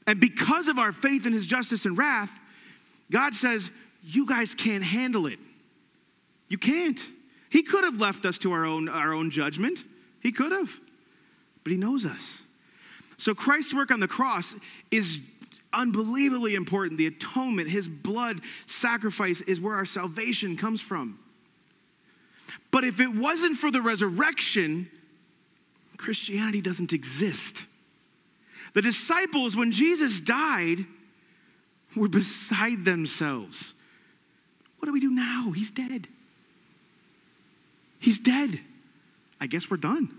And 0.06 0.20
because 0.20 0.68
of 0.68 0.78
our 0.78 0.92
faith 0.92 1.26
in 1.26 1.32
his 1.32 1.46
justice 1.46 1.84
and 1.84 1.96
wrath, 1.96 2.30
God 3.10 3.34
says, 3.34 3.70
You 4.02 4.26
guys 4.26 4.54
can't 4.54 4.82
handle 4.82 5.26
it. 5.26 5.38
You 6.48 6.58
can't. 6.58 7.00
He 7.50 7.62
could 7.62 7.84
have 7.84 8.00
left 8.00 8.24
us 8.24 8.38
to 8.38 8.52
our 8.52 8.64
own, 8.64 8.88
our 8.88 9.12
own 9.12 9.30
judgment. 9.30 9.84
He 10.20 10.32
could 10.32 10.52
have. 10.52 10.70
But 11.62 11.72
he 11.72 11.78
knows 11.78 12.04
us. 12.04 12.42
So 13.16 13.34
Christ's 13.34 13.74
work 13.74 13.90
on 13.90 14.00
the 14.00 14.08
cross 14.08 14.54
is 14.90 15.20
unbelievably 15.72 16.54
important. 16.54 16.98
The 16.98 17.06
atonement, 17.06 17.68
his 17.68 17.88
blood 17.88 18.40
sacrifice, 18.66 19.40
is 19.42 19.60
where 19.60 19.74
our 19.74 19.86
salvation 19.86 20.56
comes 20.56 20.80
from. 20.80 21.18
But 22.72 22.84
if 22.84 22.98
it 22.98 23.14
wasn't 23.14 23.56
for 23.56 23.70
the 23.70 23.80
resurrection, 23.80 24.90
Christianity 25.98 26.60
doesn't 26.60 26.92
exist. 26.92 27.64
The 28.72 28.82
disciples, 28.82 29.54
when 29.54 29.70
Jesus 29.70 30.18
died, 30.18 30.86
were 31.94 32.08
beside 32.08 32.84
themselves. 32.84 33.74
What 34.78 34.86
do 34.86 34.92
we 34.92 35.00
do 35.00 35.10
now? 35.10 35.52
He's 35.52 35.70
dead. 35.70 36.08
He's 38.00 38.18
dead. 38.18 38.60
I 39.40 39.46
guess 39.46 39.70
we're 39.70 39.76
done. 39.76 40.12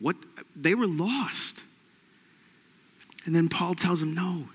What 0.00 0.16
they 0.56 0.74
were 0.74 0.86
lost. 0.86 1.62
And 3.24 3.36
then 3.36 3.48
Paul 3.48 3.74
tells 3.74 4.00
them, 4.00 4.14
"No. 4.14 4.48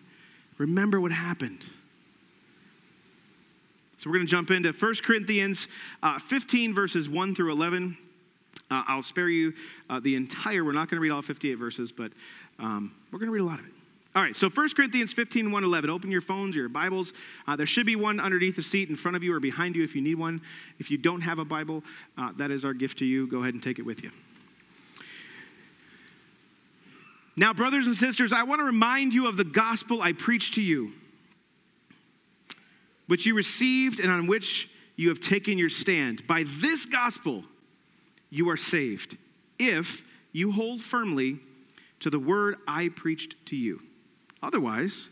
Remember 0.58 1.00
what 1.00 1.12
happened." 1.12 1.64
So 4.04 4.10
we're 4.10 4.18
going 4.18 4.28
to 4.28 4.32
jump 4.32 4.52
into 4.52 4.74
1 4.74 4.96
Corinthians 5.02 5.70
uh, 6.02 6.20
15 6.20 6.74
verses 6.74 7.08
1 7.08 7.36
through 7.36 7.54
11. 7.54 7.98
Uh, 8.70 8.84
I'll 8.86 9.02
spare 9.02 9.30
you 9.30 9.54
uh, 9.90 10.02
the 10.02 10.16
entire, 10.16 10.66
we're 10.66 10.74
not 10.74 10.90
going 10.90 10.98
to 10.98 11.00
read 11.00 11.12
all 11.12 11.22
58 11.22 11.54
verses, 11.54 11.90
but 11.94 12.12
um, 12.60 12.94
we're 13.14 13.20
going 13.20 13.28
to 13.28 13.32
read 13.32 13.40
a 13.40 13.46
lot 13.46 13.60
of 13.60 13.66
it. 13.66 13.72
All 14.14 14.22
right, 14.22 14.36
so 14.36 14.50
1 14.50 14.70
Corinthians 14.76 15.14
15, 15.14 15.50
1, 15.50 15.64
11. 15.64 15.90
Open 15.90 16.12
your 16.12 16.20
phones 16.20 16.58
or 16.58 16.60
your 16.60 16.68
Bibles. 16.68 17.14
Uh, 17.48 17.56
there 17.56 17.66
should 17.66 17.86
be 17.86 17.96
one 17.96 18.20
underneath 18.20 18.58
the 18.58 18.62
seat 18.62 18.90
in 18.90 18.98
front 18.98 19.16
of 19.16 19.24
you 19.24 19.34
or 19.34 19.40
behind 19.40 19.74
you 19.74 19.86
if 19.86 19.96
you 19.96 20.02
need 20.02 20.16
one. 20.16 20.42
If 20.80 20.92
you 20.92 20.98
don't 20.98 21.22
have 21.22 21.40
a 21.40 21.46
Bible, 21.46 21.82
uh, 22.18 22.34
that 22.36 22.52
is 22.52 22.66
our 22.66 22.74
gift 22.74 23.00
to 23.00 23.06
you. 23.06 23.26
Go 23.28 23.40
ahead 23.40 23.54
and 23.54 23.64
take 23.64 23.80
it 23.80 23.84
with 23.84 24.04
you. 24.04 24.12
Now, 27.38 27.54
brothers 27.54 27.88
and 27.88 27.96
sisters, 27.96 28.34
I 28.34 28.44
want 28.44 28.60
to 28.60 28.66
remind 28.66 29.14
you 29.14 29.28
of 29.28 29.38
the 29.38 29.46
gospel 29.46 30.02
I 30.02 30.12
preached 30.12 30.56
to 30.56 30.62
you, 30.62 30.92
which 33.08 33.26
you 33.26 33.36
received 33.36 34.00
and 34.00 34.12
on 34.12 34.28
which 34.28 34.70
you 34.96 35.10
have 35.10 35.20
taken 35.20 35.58
your 35.58 35.70
stand. 35.70 36.26
By 36.28 36.46
this 36.60 36.86
gospel, 36.86 37.44
you 38.30 38.50
are 38.50 38.58
saved, 38.58 39.18
if 39.60 40.04
you 40.32 40.52
hold 40.52 40.82
firmly 40.82 41.40
to 42.00 42.10
the 42.10 42.20
word 42.20 42.58
I 42.68 42.90
preached 42.90 43.36
to 43.48 43.56
you. 43.56 43.82
Otherwise, 44.42 45.10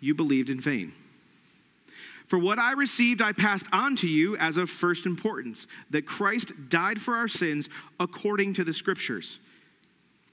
you 0.00 0.14
believed 0.14 0.50
in 0.50 0.60
vain. 0.60 0.92
For 2.26 2.38
what 2.38 2.58
I 2.58 2.72
received, 2.72 3.22
I 3.22 3.32
passed 3.32 3.66
on 3.72 3.94
to 3.96 4.08
you 4.08 4.36
as 4.36 4.56
of 4.56 4.68
first 4.68 5.06
importance 5.06 5.66
that 5.90 6.06
Christ 6.06 6.52
died 6.68 7.00
for 7.00 7.14
our 7.14 7.28
sins 7.28 7.68
according 8.00 8.54
to 8.54 8.64
the 8.64 8.72
Scriptures, 8.72 9.38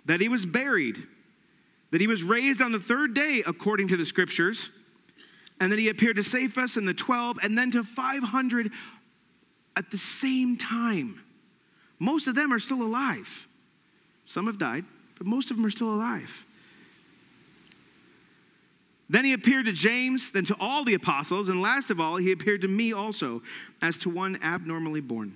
that 0.05 0.21
he 0.21 0.27
was 0.27 0.45
buried, 0.45 1.03
that 1.91 2.01
he 2.01 2.07
was 2.07 2.23
raised 2.23 2.61
on 2.61 2.71
the 2.71 2.79
third 2.79 3.13
day 3.13 3.43
according 3.45 3.89
to 3.89 3.97
the 3.97 4.05
Scriptures, 4.05 4.71
and 5.59 5.71
then 5.71 5.79
he 5.79 5.89
appeared 5.89 6.17
to 6.17 6.23
Cephas 6.23 6.77
and 6.77 6.87
the 6.87 6.93
12, 6.93 7.39
and 7.41 7.57
then 7.57 7.71
to 7.71 7.83
500 7.83 8.71
at 9.75 9.91
the 9.91 9.97
same 9.97 10.57
time. 10.57 11.21
Most 11.99 12.27
of 12.27 12.35
them 12.35 12.51
are 12.51 12.59
still 12.59 12.81
alive. 12.81 13.47
Some 14.25 14.47
have 14.47 14.57
died, 14.57 14.85
but 15.17 15.27
most 15.27 15.51
of 15.51 15.57
them 15.57 15.65
are 15.65 15.71
still 15.71 15.93
alive. 15.93 16.45
Then 19.09 19.25
he 19.25 19.33
appeared 19.33 19.65
to 19.65 19.73
James, 19.73 20.31
then 20.31 20.45
to 20.45 20.55
all 20.59 20.83
the 20.83 20.95
apostles, 20.95 21.49
and 21.49 21.61
last 21.61 21.91
of 21.91 21.99
all, 21.99 22.17
he 22.17 22.31
appeared 22.31 22.61
to 22.61 22.67
me 22.67 22.93
also, 22.93 23.41
as 23.81 23.97
to 23.99 24.09
one 24.09 24.39
abnormally 24.41 25.01
born. 25.01 25.35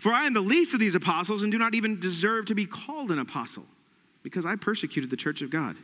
For 0.00 0.12
I 0.12 0.26
am 0.26 0.34
the 0.34 0.40
least 0.40 0.74
of 0.74 0.80
these 0.80 0.94
apostles 0.94 1.42
and 1.42 1.52
do 1.52 1.58
not 1.58 1.74
even 1.74 2.00
deserve 2.00 2.46
to 2.46 2.54
be 2.54 2.66
called 2.66 3.10
an 3.10 3.20
apostle, 3.20 3.64
because 4.22 4.44
I 4.44 4.56
persecuted 4.56 5.08
the 5.08 5.16
church 5.16 5.40
of 5.40 5.50
God. 5.50 5.76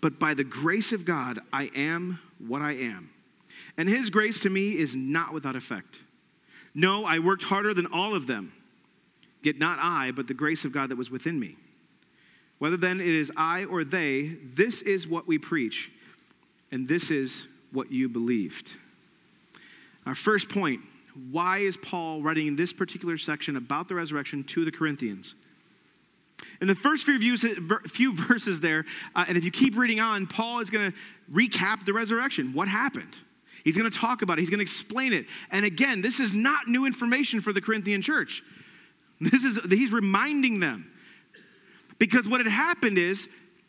But 0.00 0.18
by 0.18 0.34
the 0.34 0.44
grace 0.44 0.92
of 0.92 1.04
God, 1.04 1.40
I 1.52 1.70
am 1.74 2.18
what 2.38 2.62
I 2.62 2.72
am. 2.72 3.10
And 3.76 3.88
his 3.88 4.10
grace 4.10 4.40
to 4.40 4.50
me 4.50 4.78
is 4.78 4.96
not 4.96 5.32
without 5.32 5.56
effect. 5.56 5.98
No, 6.74 7.04
I 7.04 7.18
worked 7.18 7.44
harder 7.44 7.74
than 7.74 7.86
all 7.86 8.14
of 8.14 8.26
them. 8.26 8.52
Yet 9.42 9.58
not 9.58 9.78
I, 9.80 10.10
but 10.10 10.28
the 10.28 10.34
grace 10.34 10.64
of 10.64 10.72
God 10.72 10.90
that 10.90 10.96
was 10.96 11.10
within 11.10 11.38
me. 11.38 11.56
Whether 12.58 12.76
then 12.76 13.00
it 13.00 13.06
is 13.08 13.32
I 13.36 13.64
or 13.64 13.84
they, 13.84 14.36
this 14.54 14.82
is 14.82 15.08
what 15.08 15.26
we 15.26 15.38
preach, 15.38 15.90
and 16.70 16.86
this 16.86 17.10
is 17.10 17.46
what 17.72 17.90
you 17.90 18.08
believed. 18.08 18.70
Our 20.06 20.14
first 20.14 20.48
point 20.48 20.80
why 21.30 21.58
is 21.58 21.76
Paul 21.76 22.22
writing 22.22 22.46
in 22.46 22.56
this 22.56 22.72
particular 22.72 23.18
section 23.18 23.56
about 23.56 23.88
the 23.88 23.94
resurrection 23.94 24.44
to 24.44 24.64
the 24.64 24.70
Corinthians? 24.70 25.34
In 26.60 26.68
the 26.68 26.74
first 26.74 27.04
few, 27.04 27.18
views, 27.18 27.44
few 27.88 28.14
verses 28.28 28.60
there, 28.60 28.84
uh, 29.14 29.24
and 29.28 29.36
if 29.36 29.44
you 29.44 29.50
keep 29.50 29.76
reading 29.76 30.00
on, 30.00 30.26
Paul 30.26 30.60
is 30.60 30.70
going 30.70 30.92
to 30.92 30.98
recap 31.32 31.84
the 31.84 31.92
resurrection. 31.92 32.52
What 32.52 32.68
happened? 32.68 33.16
He's 33.64 33.76
going 33.76 33.90
to 33.90 33.96
talk 33.96 34.22
about 34.22 34.38
it, 34.38 34.42
he's 34.42 34.50
going 34.50 34.58
to 34.58 34.62
explain 34.62 35.12
it. 35.12 35.26
And 35.50 35.64
again, 35.64 36.00
this 36.00 36.20
is 36.20 36.34
not 36.34 36.68
new 36.68 36.86
information 36.86 37.40
for 37.40 37.52
the 37.52 37.60
Corinthian 37.60 38.02
church. 38.02 38.42
This 39.20 39.44
is 39.44 39.58
he's 39.68 39.92
reminding 39.92 40.60
them. 40.60 40.90
Because 41.98 42.26
what 42.26 42.40
had 42.40 42.50
happened 42.50 42.96
is, 42.96 43.28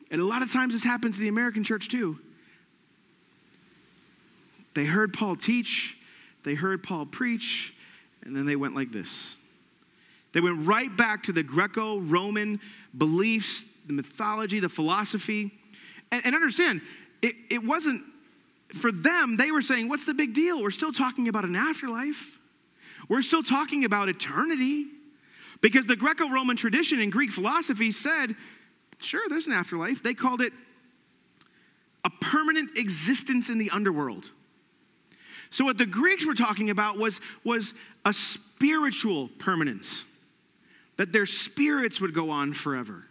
and 0.10 0.22
a 0.22 0.24
lot 0.24 0.42
of 0.42 0.52
times 0.52 0.74
this 0.74 0.84
happens 0.84 1.16
to 1.16 1.22
the 1.22 1.28
American 1.28 1.66
church 1.66 1.90
too. 1.90 2.18
They 4.74 4.86
heard 4.86 5.14
Paul 5.14 5.36
teach, 5.36 5.98
they 6.44 6.56
heard 6.56 6.82
Paul 6.82 7.06
preach, 7.06 7.74
and 8.24 8.36
then 8.36 8.46
they 8.46 8.56
went 8.56 8.76
like 8.76 8.92
this. 8.92 9.36
They 10.34 10.40
went 10.40 10.66
right 10.66 10.96
back 10.96 11.24
to 11.24 11.34
the 11.34 11.44
Greco 11.44 12.00
Roman 12.00 12.60
beliefs, 12.98 13.66
the 13.86 13.94
mythology, 13.94 14.60
the 14.60 14.70
philosophy. 14.70 15.52
And, 16.12 16.26
and 16.26 16.36
understand, 16.36 16.82
it, 17.22 17.36
it 17.50 17.64
wasn't 17.64 18.04
for 18.80 18.92
them, 18.92 19.36
they 19.38 19.52
were 19.52 19.62
saying, 19.62 19.90
What's 19.90 20.06
the 20.06 20.14
big 20.14 20.34
deal? 20.34 20.62
We're 20.62 20.72
still 20.72 20.94
talking 20.94 21.28
about 21.28 21.44
an 21.46 21.56
afterlife, 21.56 22.40
we're 23.10 23.22
still 23.22 23.44
talking 23.44 23.86
about 23.86 24.10
eternity. 24.10 24.88
Because 25.60 25.86
the 25.86 25.96
Greco 25.96 26.28
Roman 26.28 26.56
tradition 26.56 27.00
and 27.02 27.12
Greek 27.12 27.30
philosophy 27.30 27.92
said, 27.92 28.36
Sure, 29.00 29.22
there's 29.30 29.46
an 29.46 29.54
afterlife. 29.54 30.02
They 30.02 30.16
called 30.16 30.42
it 30.42 30.54
a 32.04 32.10
permanent 32.10 32.78
existence 32.78 33.50
in 33.50 33.60
the 33.60 33.70
underworld. 33.70 34.32
So, 35.52 35.66
what 35.66 35.78
the 35.78 35.86
Greeks 35.86 36.26
were 36.26 36.34
talking 36.34 36.70
about 36.70 36.98
was, 36.98 37.20
was 37.44 37.74
a 38.06 38.14
spiritual 38.14 39.28
permanence, 39.38 40.06
that 40.98 41.12
their 41.12 41.26
spirits 41.26 42.00
would 42.02 42.14
go 42.14 42.30
on 42.30 42.54
forever. 42.54 43.06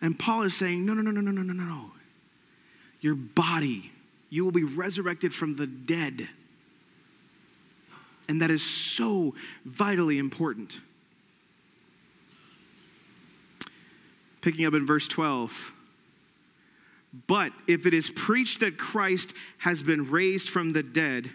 And 0.00 0.18
Paul 0.18 0.42
is 0.42 0.54
saying, 0.54 0.84
no, 0.84 0.94
no, 0.94 1.02
no, 1.02 1.10
no, 1.10 1.20
no, 1.20 1.30
no, 1.30 1.42
no, 1.42 1.52
no 1.52 1.90
your 3.04 3.14
body. 3.14 3.92
You 4.30 4.44
will 4.44 4.50
be 4.50 4.64
resurrected 4.64 5.34
from 5.34 5.54
the 5.54 5.66
dead. 5.66 6.26
And 8.28 8.40
that 8.40 8.50
is 8.50 8.64
so 8.64 9.34
vitally 9.66 10.18
important. 10.18 10.72
Picking 14.40 14.64
up 14.64 14.72
in 14.72 14.86
verse 14.86 15.06
12. 15.06 15.72
But 17.26 17.52
if 17.68 17.84
it 17.84 17.92
is 17.92 18.10
preached 18.10 18.60
that 18.60 18.78
Christ 18.78 19.34
has 19.58 19.82
been 19.82 20.10
raised 20.10 20.48
from 20.48 20.72
the 20.72 20.82
dead, 20.82 21.30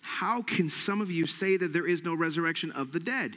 how 0.00 0.42
can 0.42 0.68
some 0.68 1.00
of 1.00 1.10
you 1.10 1.26
say 1.26 1.56
that 1.56 1.72
there 1.72 1.86
is 1.86 2.02
no 2.02 2.14
resurrection 2.14 2.72
of 2.72 2.90
the 2.90 3.00
dead? 3.00 3.36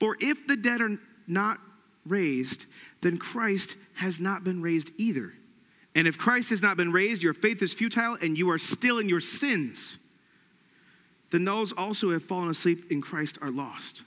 For 0.00 0.16
if 0.18 0.46
the 0.46 0.56
dead 0.56 0.80
are 0.80 0.98
not 1.26 1.60
raised, 2.06 2.64
then 3.02 3.18
Christ 3.18 3.76
has 3.94 4.18
not 4.18 4.42
been 4.42 4.62
raised 4.62 4.90
either. 4.96 5.32
And 5.94 6.08
if 6.08 6.16
Christ 6.16 6.50
has 6.50 6.62
not 6.62 6.76
been 6.76 6.90
raised, 6.90 7.22
your 7.22 7.34
faith 7.34 7.62
is 7.62 7.72
futile 7.72 8.16
and 8.20 8.36
you 8.36 8.50
are 8.50 8.58
still 8.58 8.98
in 8.98 9.08
your 9.08 9.20
sins. 9.20 9.98
Then 11.30 11.44
those 11.44 11.72
also 11.72 12.08
who 12.08 12.12
have 12.14 12.24
fallen 12.24 12.50
asleep 12.50 12.90
in 12.90 13.00
Christ 13.00 13.38
are 13.42 13.50
lost. 13.50 14.02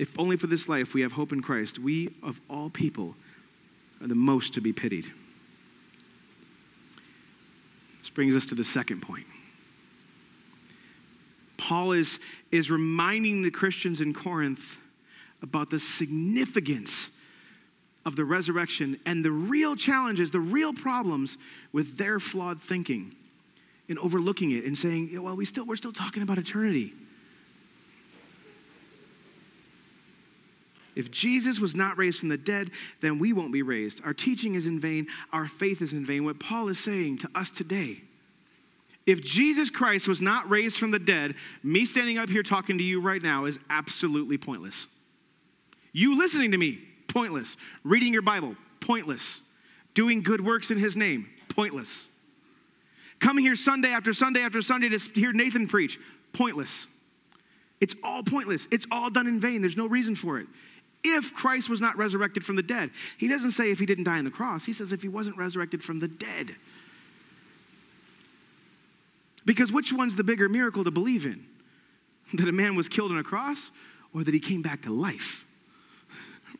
if 0.00 0.18
only 0.18 0.36
for 0.36 0.46
this 0.46 0.66
life 0.66 0.94
we 0.94 1.02
have 1.02 1.12
hope 1.12 1.30
in 1.30 1.42
Christ, 1.42 1.78
we 1.78 2.14
of 2.22 2.40
all 2.48 2.70
people 2.70 3.14
are 4.00 4.06
the 4.06 4.14
most 4.14 4.54
to 4.54 4.60
be 4.62 4.72
pitied. 4.72 5.12
This 8.00 8.08
brings 8.08 8.34
us 8.34 8.46
to 8.46 8.54
the 8.54 8.64
second 8.64 9.02
point. 9.02 9.26
Paul 11.58 11.92
is, 11.92 12.18
is 12.50 12.70
reminding 12.70 13.42
the 13.42 13.50
Christians 13.50 14.00
in 14.00 14.14
Corinth 14.14 14.78
about 15.42 15.70
the 15.70 15.78
significance 15.78 17.10
of 18.06 18.16
the 18.16 18.24
resurrection 18.24 18.98
and 19.06 19.24
the 19.24 19.30
real 19.30 19.76
challenges, 19.76 20.30
the 20.30 20.40
real 20.40 20.72
problems 20.72 21.38
with 21.72 21.96
their 21.96 22.18
flawed 22.18 22.60
thinking 22.60 23.14
and 23.88 23.98
overlooking 23.98 24.52
it 24.52 24.64
and 24.64 24.76
saying, 24.76 25.20
well, 25.22 25.36
we 25.36 25.44
still, 25.44 25.64
we're 25.64 25.76
still 25.76 25.92
talking 25.92 26.22
about 26.22 26.38
eternity. 26.38 26.92
If 30.96 31.10
Jesus 31.10 31.60
was 31.60 31.74
not 31.74 31.98
raised 31.98 32.20
from 32.20 32.28
the 32.28 32.36
dead, 32.36 32.70
then 33.00 33.18
we 33.18 33.32
won't 33.32 33.52
be 33.52 33.62
raised. 33.62 34.02
Our 34.04 34.12
teaching 34.12 34.54
is 34.54 34.66
in 34.66 34.80
vain, 34.80 35.06
our 35.32 35.46
faith 35.46 35.82
is 35.82 35.92
in 35.92 36.04
vain. 36.04 36.24
What 36.24 36.40
Paul 36.40 36.68
is 36.68 36.78
saying 36.78 37.18
to 37.18 37.30
us 37.34 37.50
today 37.50 38.02
if 39.06 39.22
Jesus 39.22 39.70
Christ 39.70 40.06
was 40.06 40.20
not 40.20 40.48
raised 40.48 40.76
from 40.76 40.90
the 40.90 40.98
dead, 40.98 41.34
me 41.62 41.84
standing 41.84 42.18
up 42.18 42.28
here 42.28 42.42
talking 42.42 42.78
to 42.78 42.84
you 42.84 43.00
right 43.00 43.22
now 43.22 43.46
is 43.46 43.58
absolutely 43.68 44.38
pointless. 44.38 44.86
You 45.92 46.16
listening 46.16 46.52
to 46.52 46.58
me, 46.58 46.78
pointless. 47.08 47.56
Reading 47.84 48.12
your 48.12 48.22
Bible, 48.22 48.56
pointless. 48.80 49.40
Doing 49.94 50.22
good 50.22 50.44
works 50.44 50.70
in 50.70 50.78
His 50.78 50.96
name, 50.96 51.28
pointless. 51.48 52.08
Coming 53.18 53.44
here 53.44 53.56
Sunday 53.56 53.90
after 53.90 54.12
Sunday 54.12 54.40
after 54.40 54.62
Sunday 54.62 54.88
to 54.88 54.98
hear 55.14 55.32
Nathan 55.32 55.66
preach, 55.66 55.98
pointless. 56.32 56.86
It's 57.80 57.94
all 58.02 58.22
pointless. 58.22 58.68
It's 58.70 58.86
all 58.90 59.10
done 59.10 59.26
in 59.26 59.40
vain. 59.40 59.60
There's 59.60 59.76
no 59.76 59.86
reason 59.86 60.14
for 60.14 60.38
it. 60.38 60.46
If 61.02 61.34
Christ 61.34 61.68
was 61.68 61.80
not 61.80 61.96
resurrected 61.96 62.44
from 62.44 62.56
the 62.56 62.62
dead, 62.62 62.90
He 63.18 63.28
doesn't 63.28 63.52
say 63.52 63.70
if 63.70 63.78
He 63.78 63.86
didn't 63.86 64.04
die 64.04 64.18
on 64.18 64.24
the 64.24 64.30
cross, 64.30 64.64
He 64.64 64.72
says 64.72 64.92
if 64.92 65.02
He 65.02 65.08
wasn't 65.08 65.36
resurrected 65.36 65.82
from 65.82 65.98
the 65.98 66.08
dead. 66.08 66.54
Because 69.44 69.72
which 69.72 69.92
one's 69.92 70.16
the 70.16 70.24
bigger 70.24 70.48
miracle 70.48 70.84
to 70.84 70.90
believe 70.90 71.26
in? 71.26 71.46
That 72.34 72.46
a 72.46 72.52
man 72.52 72.76
was 72.76 72.88
killed 72.88 73.10
on 73.10 73.18
a 73.18 73.24
cross 73.24 73.72
or 74.14 74.22
that 74.22 74.32
he 74.32 74.38
came 74.38 74.62
back 74.62 74.82
to 74.82 74.92
life? 74.92 75.44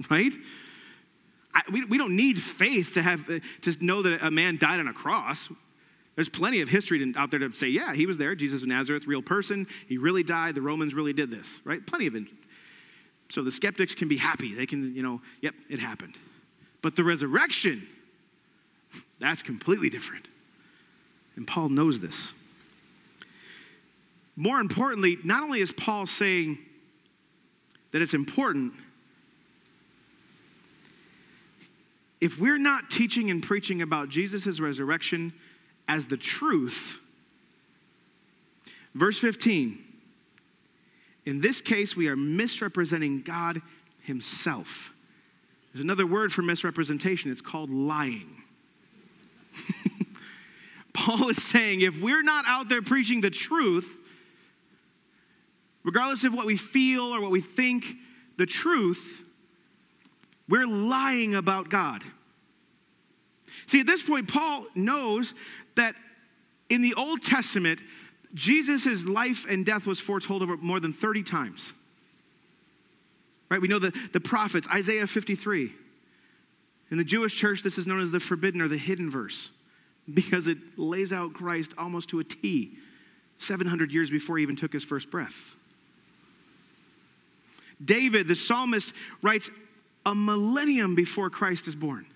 right? 0.11 0.33
I, 1.53 1.63
we, 1.73 1.85
we 1.85 1.99
don't 1.99 2.15
need 2.17 2.41
faith 2.41 2.95
to 2.95 3.03
have 3.03 3.29
uh, 3.29 3.41
to 3.63 3.85
know 3.85 4.03
that 4.03 4.25
a 4.25 4.31
man 4.31 4.57
died 4.57 4.81
on 4.81 4.89
a 4.89 4.93
cross. 4.93 5.49
There's 6.15 6.29
plenty 6.29 6.61
of 6.61 6.69
history 6.69 7.15
out 7.17 7.31
there 7.31 7.41
to 7.41 7.53
say, 7.53 7.69
yeah, 7.69 7.95
he 7.95 8.07
was 8.07 8.19
there. 8.19 8.35
Jesus 8.35 8.63
of 8.63 8.69
Nazareth, 8.69 9.07
real 9.07 9.23
person. 9.23 9.67
He 9.89 9.97
really 9.97 10.23
died. 10.23 10.55
The 10.55 10.63
Romans 10.63 10.93
really 10.93 11.13
did 11.13 11.31
this, 11.31 11.61
right? 11.65 11.85
Plenty 11.87 12.07
of 12.07 12.15
it. 12.15 12.25
So 13.31 13.43
the 13.43 13.51
skeptics 13.51 13.95
can 13.95 14.09
be 14.09 14.17
happy. 14.17 14.55
They 14.55 14.67
can, 14.67 14.95
you 14.95 15.03
know, 15.03 15.21
yep, 15.41 15.55
it 15.69 15.79
happened. 15.79 16.17
But 16.83 16.97
the 16.97 17.05
resurrection, 17.05 17.87
that's 19.21 19.43
completely 19.43 19.89
different. 19.89 20.29
And 21.37 21.47
Paul 21.47 21.69
knows 21.69 22.01
this. 22.01 22.33
More 24.37 24.61
importantly, 24.61 25.19
not 25.25 25.43
only 25.43 25.61
is 25.61 25.73
Paul 25.73 26.07
saying 26.07 26.59
that 27.93 28.03
it's 28.03 28.15
important, 28.15 28.73
if 32.21 32.39
we're 32.39 32.59
not 32.59 32.91
teaching 32.91 33.31
and 33.31 33.43
preaching 33.43 33.83
about 33.83 34.09
Jesus' 34.09 34.61
resurrection 34.61 35.33
as 35.89 36.07
the 36.07 36.17
truth, 36.17 36.99
verse 38.95 39.19
15, 39.19 39.83
in 41.27 41.41
this 41.41 41.61
case, 41.61 41.97
we 41.97 42.09
are 42.09 42.17
misrepresenting 42.17 43.23
God 43.23 43.63
Himself. 44.03 44.91
There's 45.73 45.83
another 45.83 46.07
word 46.07 46.33
for 46.33 46.43
misrepresentation, 46.43 47.31
it's 47.31 47.41
called 47.41 47.71
lying. 47.71 48.43
Paul 50.93 51.29
is 51.31 51.43
saying 51.43 51.83
if 51.83 51.99
we're 52.01 52.23
not 52.23 52.45
out 52.47 52.69
there 52.69 52.83
preaching 52.83 53.21
the 53.21 53.31
truth, 53.31 53.99
regardless 55.85 56.25
of 56.25 56.35
what 56.35 56.47
we 56.47 56.57
feel 56.57 57.15
or 57.15 57.21
what 57.21 57.31
we 57.31 57.41
think, 57.41 57.85
the 58.37 58.47
truth, 58.47 59.23
we're 60.51 60.67
lying 60.67 61.37
about 61.37 61.71
God. 61.71 62.03
See, 63.67 63.81
at 63.81 63.87
this 63.87 64.03
point, 64.03 64.29
Paul 64.29 64.67
knows 64.75 65.33
that 65.77 65.95
in 66.69 66.83
the 66.83 66.95
Old 66.95 67.23
Testament, 67.23 67.81
Jesus' 68.35 69.05
life 69.07 69.47
and 69.49 69.65
death 69.65 69.87
was 69.87 70.01
foretold 70.01 70.43
over 70.43 70.57
more 70.57 70.81
than 70.81 70.93
30 70.93 71.23
times. 71.23 71.73
Right? 73.49 73.61
We 73.61 73.69
know 73.69 73.79
the, 73.79 73.93
the 74.13 74.21
prophets, 74.21 74.69
Isaiah 74.73 75.07
53. 75.07 75.73
In 76.91 76.99
the 76.99 77.05
Jewish 77.05 77.37
church, 77.37 77.63
this 77.63 77.79
is 77.79 77.87
known 77.87 78.01
as 78.01 78.11
the 78.11 78.21
forbidden 78.21 78.61
or 78.61 78.69
the 78.69 78.77
hidden 78.77 79.11
verse 79.11 79.51
because 80.13 80.49
it 80.49 80.59
lays 80.77 81.13
out 81.13 81.33
Christ 81.33 81.73
almost 81.79 82.09
to 82.11 82.19
a 82.19 82.25
T, 82.25 82.77
700 83.39 83.93
years 83.93 84.11
before 84.11 84.39
he 84.39 84.43
even 84.43 84.57
took 84.57 84.73
his 84.73 84.83
first 84.83 85.11
breath. 85.11 85.35
David, 87.85 88.27
the 88.27 88.35
psalmist, 88.35 88.93
writes 89.23 89.51
a 90.05 90.15
millennium 90.15 90.95
before 90.95 91.31
Christ 91.31 91.69
is 91.69 91.75
born. 91.75 92.07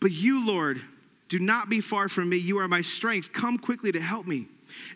But 0.00 0.12
you, 0.12 0.46
Lord, 0.46 0.82
do 1.28 1.38
not 1.38 1.68
be 1.68 1.80
far 1.80 2.08
from 2.08 2.28
me. 2.28 2.36
You 2.36 2.58
are 2.58 2.68
my 2.68 2.82
strength. 2.82 3.32
Come 3.32 3.58
quickly 3.58 3.90
to 3.92 4.00
help 4.00 4.26
me. 4.26 4.46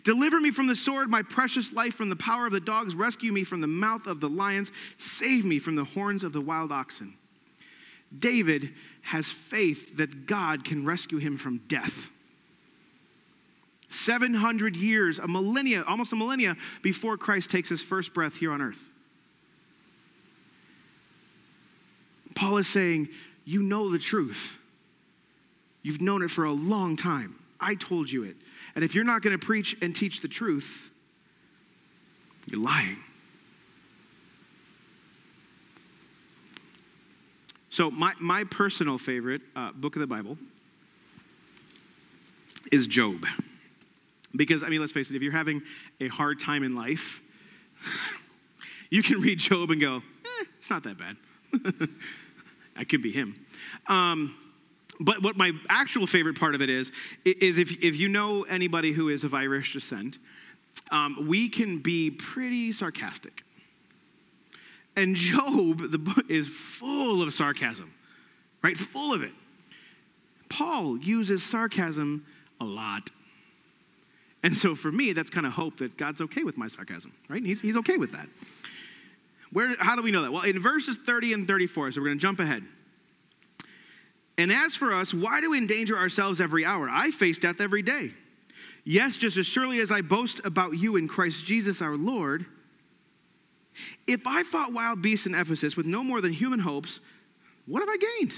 Deliver 0.03 0.39
me 0.39 0.51
from 0.51 0.67
the 0.67 0.75
sword, 0.75 1.09
my 1.09 1.21
precious 1.21 1.73
life 1.73 1.95
from 1.95 2.09
the 2.09 2.15
power 2.15 2.45
of 2.45 2.51
the 2.51 2.59
dogs. 2.59 2.95
Rescue 2.95 3.31
me 3.31 3.43
from 3.43 3.61
the 3.61 3.67
mouth 3.67 4.07
of 4.07 4.19
the 4.19 4.29
lions. 4.29 4.71
Save 4.97 5.45
me 5.45 5.59
from 5.59 5.75
the 5.75 5.83
horns 5.83 6.23
of 6.23 6.33
the 6.33 6.41
wild 6.41 6.71
oxen. 6.71 7.15
David 8.17 8.73
has 9.01 9.27
faith 9.27 9.97
that 9.97 10.25
God 10.25 10.63
can 10.63 10.85
rescue 10.85 11.17
him 11.17 11.37
from 11.37 11.59
death. 11.67 12.09
700 13.87 14.75
years, 14.75 15.19
a 15.19 15.27
millennia, 15.27 15.83
almost 15.87 16.13
a 16.13 16.15
millennia 16.15 16.55
before 16.81 17.17
Christ 17.17 17.49
takes 17.49 17.69
his 17.69 17.81
first 17.81 18.13
breath 18.13 18.35
here 18.35 18.51
on 18.51 18.61
earth. 18.61 18.83
Paul 22.39 22.55
is 22.55 22.69
saying, 22.69 23.09
You 23.43 23.61
know 23.61 23.89
the 23.89 23.99
truth. 23.99 24.57
You've 25.81 25.99
known 25.99 26.23
it 26.23 26.31
for 26.31 26.45
a 26.45 26.53
long 26.53 26.95
time. 26.95 27.35
I 27.59 27.75
told 27.75 28.09
you 28.09 28.23
it. 28.23 28.37
And 28.75 28.83
if 28.83 28.95
you're 28.95 29.03
not 29.03 29.21
going 29.21 29.37
to 29.37 29.45
preach 29.45 29.75
and 29.81 29.93
teach 29.93 30.21
the 30.21 30.29
truth, 30.29 30.89
you're 32.45 32.61
lying. 32.61 32.97
So, 37.69 37.91
my, 37.91 38.13
my 38.21 38.45
personal 38.45 38.97
favorite 38.97 39.41
uh, 39.53 39.73
book 39.73 39.97
of 39.97 39.99
the 39.99 40.07
Bible 40.07 40.37
is 42.71 42.87
Job. 42.87 43.25
Because, 44.33 44.63
I 44.63 44.69
mean, 44.69 44.79
let's 44.79 44.93
face 44.93 45.09
it, 45.09 45.15
if 45.17 45.21
you're 45.21 45.33
having 45.33 45.61
a 45.99 46.07
hard 46.07 46.39
time 46.39 46.63
in 46.63 46.73
life, 46.73 47.19
you 48.89 49.03
can 49.03 49.19
read 49.19 49.39
Job 49.39 49.71
and 49.71 49.81
go, 49.81 49.97
eh, 49.97 50.45
it's 50.57 50.69
not 50.69 50.83
that 50.83 50.97
bad. 50.97 51.17
I 52.79 52.85
could 52.85 53.03
be 53.03 53.11
him. 53.11 53.45
Um, 53.87 54.35
but 55.01 55.21
what 55.21 55.37
my 55.37 55.51
actual 55.69 56.07
favorite 56.07 56.39
part 56.39 56.55
of 56.55 56.61
it 56.61 56.69
is, 56.69 56.91
is 57.25 57.57
if, 57.57 57.71
if 57.83 57.95
you 57.95 58.07
know 58.07 58.43
anybody 58.43 58.93
who 58.93 59.09
is 59.09 59.23
of 59.23 59.33
Irish 59.33 59.73
descent, 59.73 60.17
um, 60.89 61.27
we 61.27 61.49
can 61.49 61.79
be 61.79 62.09
pretty 62.09 62.71
sarcastic. 62.71 63.43
And 64.95 65.15
Job, 65.15 65.91
the 65.91 65.97
book, 65.97 66.25
is 66.29 66.47
full 66.47 67.21
of 67.21 67.33
sarcasm, 67.33 67.93
right? 68.63 68.77
Full 68.77 69.13
of 69.13 69.23
it. 69.23 69.31
Paul 70.49 70.97
uses 70.97 71.43
sarcasm 71.43 72.25
a 72.59 72.65
lot. 72.65 73.09
And 74.41 74.57
so 74.57 74.73
for 74.73 74.91
me, 74.91 75.13
that's 75.13 75.29
kind 75.29 75.45
of 75.45 75.53
hope 75.53 75.77
that 75.79 75.97
God's 75.97 76.21
okay 76.21 76.43
with 76.43 76.57
my 76.57 76.67
sarcasm, 76.67 77.11
right? 77.27 77.43
He's, 77.43 77.61
he's 77.61 77.75
okay 77.77 77.97
with 77.97 78.13
that. 78.13 78.27
Where, 79.51 79.75
how 79.79 79.95
do 79.95 80.01
we 80.01 80.11
know 80.11 80.23
that? 80.23 80.31
Well, 80.31 80.43
in 80.43 80.61
verses 80.61 80.95
30 81.05 81.33
and 81.33 81.47
34, 81.47 81.91
so 81.91 82.01
we're 82.01 82.07
going 82.07 82.17
to 82.17 82.21
jump 82.21 82.39
ahead. 82.39 82.63
And 84.37 84.51
as 84.51 84.75
for 84.75 84.93
us, 84.93 85.13
why 85.13 85.41
do 85.41 85.51
we 85.51 85.57
endanger 85.57 85.97
ourselves 85.97 86.39
every 86.39 86.63
hour? 86.63 86.87
I 86.89 87.11
face 87.11 87.39
death 87.39 87.59
every 87.59 87.81
day. 87.81 88.13
Yes, 88.85 89.17
just 89.17 89.37
as 89.37 89.45
surely 89.45 89.81
as 89.81 89.91
I 89.91 90.01
boast 90.01 90.39
about 90.45 90.77
you 90.77 90.95
in 90.95 91.07
Christ 91.07 91.45
Jesus 91.45 91.81
our 91.81 91.97
Lord. 91.97 92.45
If 94.07 94.21
I 94.25 94.43
fought 94.43 94.73
wild 94.73 95.01
beasts 95.01 95.25
in 95.25 95.35
Ephesus 95.35 95.75
with 95.75 95.85
no 95.85 96.03
more 96.03 96.21
than 96.21 96.31
human 96.31 96.59
hopes, 96.59 96.99
what 97.65 97.81
have 97.81 97.89
I 97.89 97.97
gained? 97.97 98.33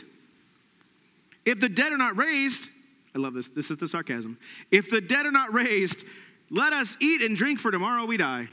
If 1.45 1.59
the 1.59 1.69
dead 1.69 1.91
are 1.91 1.97
not 1.97 2.17
raised, 2.17 2.67
I 3.15 3.19
love 3.19 3.33
this. 3.33 3.49
This 3.49 3.71
is 3.71 3.77
the 3.77 3.87
sarcasm. 3.87 4.37
If 4.71 4.89
the 4.89 5.01
dead 5.01 5.25
are 5.25 5.31
not 5.31 5.53
raised, 5.53 6.03
let 6.49 6.73
us 6.73 6.97
eat 6.99 7.21
and 7.21 7.35
drink, 7.35 7.59
for 7.59 7.71
tomorrow 7.71 8.05
we 8.05 8.17
die. 8.17 8.49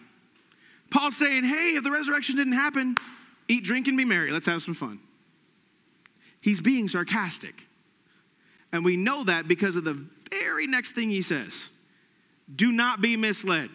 Paul's 0.91 1.17
saying, 1.17 1.45
hey, 1.45 1.75
if 1.77 1.85
the 1.85 1.91
resurrection 1.91 2.37
didn't 2.37 2.55
happen, 2.55 2.97
eat, 3.49 3.65
drink, 3.65 3.89
and 3.89 3.97
be 3.97 4.05
merry. 4.05 4.31
Let's 4.31 4.47
have 4.47 4.63
some 4.63 4.75
fun. 4.75 5.01
He's 6.41 6.61
being 6.61 6.89
sarcastic. 6.89 7.67
And 8.73 8.85
we 8.85 8.97
know 8.97 9.25
that 9.25 9.49
because 9.49 9.77
of 9.77 9.85
the 9.85 10.05
very 10.31 10.67
next 10.67 10.93
thing 10.93 11.11
he 11.11 11.23
says 11.23 11.71
do 12.55 12.73
not 12.73 13.03
be 13.03 13.17
misled. 13.17 13.69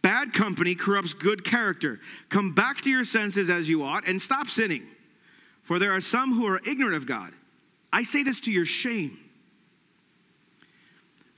Bad 0.00 0.32
company 0.32 0.74
corrupts 0.74 1.12
good 1.12 1.44
character. 1.44 2.00
Come 2.28 2.54
back 2.54 2.80
to 2.82 2.90
your 2.90 3.04
senses 3.04 3.50
as 3.50 3.68
you 3.68 3.84
ought 3.84 4.06
and 4.06 4.20
stop 4.20 4.48
sinning. 4.48 4.86
For 5.62 5.78
there 5.78 5.94
are 5.94 6.00
some 6.00 6.34
who 6.34 6.46
are 6.46 6.60
ignorant 6.66 6.96
of 6.96 7.06
God. 7.06 7.32
I 7.92 8.02
say 8.02 8.22
this 8.22 8.40
to 8.40 8.52
your 8.52 8.64
shame. 8.64 9.18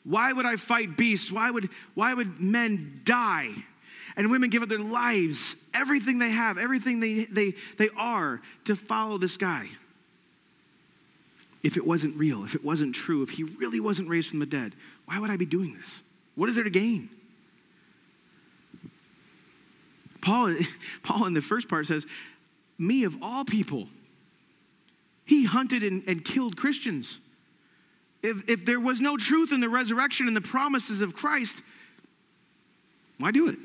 Why 0.05 0.33
would 0.33 0.46
I 0.46 0.57
fight 0.57 0.96
beasts? 0.96 1.33
Why 1.33 1.50
would, 1.50 1.70
why 1.94 2.12
would 2.12 2.40
men 2.40 3.00
die 3.05 3.50
and 4.16 4.31
women 4.31 4.50
give 4.50 4.62
up 4.62 4.68
their 4.68 4.79
lives, 4.79 5.57
everything 5.72 6.18
they 6.18 6.31
have, 6.31 6.59
everything 6.59 7.00
they, 7.00 7.24
they, 7.24 7.55
they 7.79 7.88
are, 7.96 8.40
to 8.64 8.77
follow 8.77 9.18
this 9.18 9.37
guy? 9.37 9.68
If 11.62 11.77
it 11.77 11.87
wasn't 11.87 12.16
real, 12.16 12.44
if 12.44 12.55
it 12.55 12.64
wasn't 12.64 12.94
true, 12.94 13.22
if 13.22 13.31
he 13.31 13.44
really 13.44 13.81
wasn't 13.81 14.09
raised 14.09 14.29
from 14.29 14.38
the 14.38 14.46
dead, 14.46 14.74
why 15.07 15.18
would 15.18 15.31
I 15.31 15.37
be 15.37 15.46
doing 15.46 15.77
this? 15.79 16.03
What 16.35 16.48
is 16.48 16.55
there 16.55 16.64
to 16.64 16.70
gain? 16.70 17.09
Paul, 20.20 20.55
Paul 21.03 21.27
in 21.27 21.35
the 21.35 21.42
first 21.42 21.68
part 21.68 21.87
says, 21.87 22.07
Me 22.79 23.05
of 23.05 23.16
all 23.22 23.44
people, 23.44 23.88
he 25.24 25.44
hunted 25.44 25.83
and, 25.83 26.03
and 26.07 26.24
killed 26.24 26.57
Christians. 26.57 27.18
If, 28.22 28.48
if 28.48 28.64
there 28.64 28.81
was 28.81 29.00
no 29.00 29.16
truth 29.16 29.53
in 29.53 29.61
the 29.61 29.68
resurrection 29.68 30.29
and 30.29 30.37
the 30.37 30.40
promises 30.40 31.03
of 31.03 31.14
Christ, 31.14 31.62
why 33.18 33.31
do 33.31 33.48
it? 33.48 33.59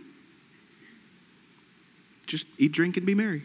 Just 2.30 2.46
eat, 2.60 2.72
drink, 2.72 2.96
and 2.96 3.06
be 3.08 3.16
merry. 3.16 3.42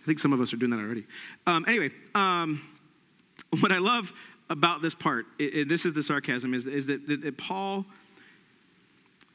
I 0.00 0.06
think 0.06 0.20
some 0.20 0.32
of 0.32 0.40
us 0.40 0.52
are 0.52 0.56
doing 0.56 0.70
that 0.70 0.78
already. 0.78 1.04
Um, 1.48 1.64
anyway, 1.66 1.90
um, 2.14 2.62
what 3.60 3.72
I 3.72 3.78
love 3.78 4.12
about 4.48 4.82
this 4.82 4.94
part, 4.94 5.26
it, 5.38 5.54
it, 5.54 5.68
this 5.68 5.84
is 5.84 5.94
the 5.94 6.02
sarcasm, 6.02 6.54
is, 6.54 6.64
is 6.64 6.86
that, 6.86 7.06
that, 7.08 7.22
that 7.22 7.36
Paul 7.36 7.84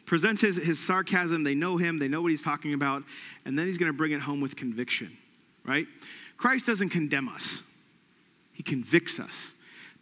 presents 0.06 0.42
his, 0.42 0.56
his 0.56 0.80
sarcasm. 0.80 1.44
They 1.44 1.56
know 1.56 1.76
him, 1.76 2.00
they 2.00 2.08
know 2.08 2.22
what 2.22 2.32
he's 2.32 2.42
talking 2.42 2.74
about, 2.74 3.04
and 3.44 3.60
then 3.60 3.68
he's 3.68 3.78
going 3.78 3.92
to 3.92 3.98
bring 3.98 4.14
it 4.14 4.22
home 4.22 4.40
with 4.40 4.56
conviction, 4.56 5.18
right? 5.66 5.88
Christ 6.38 6.66
doesn't 6.66 6.90
condemn 6.90 7.28
us, 7.28 7.64
he 8.54 8.64
convicts 8.64 9.20
us. 9.20 9.54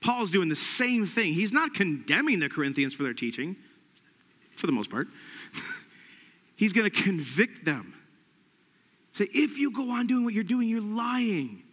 Paul's 0.02 0.30
doing 0.30 0.50
the 0.50 0.56
same 0.56 1.08
thing. 1.08 1.34
He's 1.34 1.52
not 1.52 1.74
condemning 1.74 2.40
the 2.40 2.50
Corinthians 2.50 2.94
for 2.94 3.02
their 3.02 3.14
teaching, 3.14 3.56
for 4.56 4.68
the 4.68 4.72
most 4.72 4.92
part. 4.92 5.08
He's 6.56 6.74
going 6.74 6.90
to 6.90 7.02
convict 7.04 7.66
them. 7.66 7.94
Say, 9.14 9.28
if 9.34 9.58
you 9.58 9.72
go 9.72 9.92
on 9.92 10.08
doing 10.08 10.26
what 10.26 10.34
you're 10.34 10.44
doing, 10.44 10.68
you're 10.68 10.82
lying. 10.82 11.64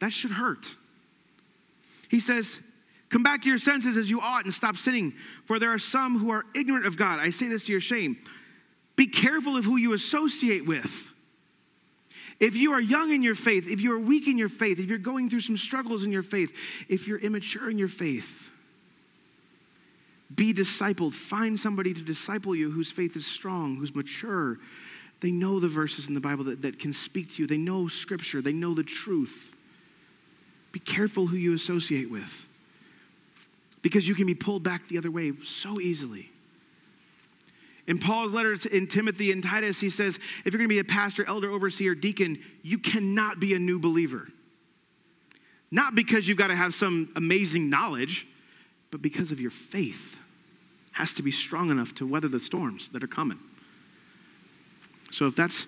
That 0.00 0.12
should 0.12 0.30
hurt. 0.30 0.66
He 2.08 2.20
says, 2.20 2.58
Come 3.10 3.22
back 3.24 3.42
to 3.42 3.48
your 3.48 3.58
senses 3.58 3.96
as 3.96 4.08
you 4.08 4.20
ought 4.20 4.44
and 4.44 4.54
stop 4.54 4.76
sinning, 4.76 5.14
for 5.44 5.58
there 5.58 5.72
are 5.72 5.80
some 5.80 6.18
who 6.18 6.30
are 6.30 6.44
ignorant 6.54 6.86
of 6.86 6.96
God. 6.96 7.18
I 7.18 7.30
say 7.30 7.48
this 7.48 7.64
to 7.64 7.72
your 7.72 7.80
shame. 7.80 8.16
Be 8.94 9.08
careful 9.08 9.56
of 9.56 9.64
who 9.64 9.76
you 9.76 9.94
associate 9.94 10.64
with. 10.64 11.08
If 12.38 12.54
you 12.54 12.72
are 12.72 12.80
young 12.80 13.12
in 13.12 13.22
your 13.22 13.34
faith, 13.34 13.66
if 13.66 13.80
you 13.80 13.92
are 13.92 13.98
weak 13.98 14.28
in 14.28 14.38
your 14.38 14.48
faith, 14.48 14.78
if 14.78 14.86
you're 14.86 14.98
going 14.98 15.28
through 15.28 15.40
some 15.40 15.56
struggles 15.56 16.04
in 16.04 16.12
your 16.12 16.22
faith, 16.22 16.52
if 16.88 17.08
you're 17.08 17.18
immature 17.18 17.68
in 17.68 17.78
your 17.78 17.88
faith, 17.88 18.49
be 20.34 20.52
discipled. 20.54 21.14
Find 21.14 21.58
somebody 21.58 21.92
to 21.94 22.00
disciple 22.00 22.54
you 22.54 22.70
whose 22.70 22.92
faith 22.92 23.16
is 23.16 23.26
strong, 23.26 23.76
who's 23.76 23.94
mature. 23.94 24.58
They 25.20 25.30
know 25.30 25.60
the 25.60 25.68
verses 25.68 26.08
in 26.08 26.14
the 26.14 26.20
Bible 26.20 26.44
that, 26.44 26.62
that 26.62 26.78
can 26.78 26.92
speak 26.92 27.34
to 27.34 27.42
you, 27.42 27.46
they 27.46 27.56
know 27.56 27.88
scripture, 27.88 28.40
they 28.40 28.52
know 28.52 28.74
the 28.74 28.82
truth. 28.82 29.54
Be 30.72 30.80
careful 30.80 31.26
who 31.26 31.36
you 31.36 31.52
associate 31.52 32.10
with 32.10 32.46
because 33.82 34.06
you 34.06 34.14
can 34.14 34.26
be 34.26 34.34
pulled 34.34 34.62
back 34.62 34.88
the 34.88 34.98
other 34.98 35.10
way 35.10 35.32
so 35.42 35.80
easily. 35.80 36.30
In 37.86 37.98
Paul's 37.98 38.32
letter 38.32 38.56
in 38.70 38.86
Timothy 38.86 39.32
and 39.32 39.42
Titus, 39.42 39.80
he 39.80 39.90
says, 39.90 40.18
if 40.44 40.52
you're 40.52 40.58
going 40.58 40.68
to 40.68 40.74
be 40.74 40.78
a 40.78 40.84
pastor, 40.84 41.24
elder, 41.26 41.50
overseer, 41.50 41.94
deacon, 41.94 42.38
you 42.62 42.78
cannot 42.78 43.40
be 43.40 43.54
a 43.54 43.58
new 43.58 43.80
believer. 43.80 44.28
Not 45.70 45.94
because 45.94 46.28
you've 46.28 46.38
got 46.38 46.48
to 46.48 46.56
have 46.56 46.74
some 46.74 47.10
amazing 47.16 47.70
knowledge, 47.70 48.28
but 48.90 49.02
because 49.02 49.30
of 49.30 49.40
your 49.40 49.50
faith 49.50 50.16
has 50.92 51.12
to 51.14 51.22
be 51.22 51.30
strong 51.30 51.70
enough 51.70 51.94
to 51.96 52.06
weather 52.06 52.28
the 52.28 52.40
storms 52.40 52.88
that 52.90 53.02
are 53.02 53.08
coming. 53.08 53.38
So 55.10 55.26
if 55.26 55.36
that's 55.36 55.66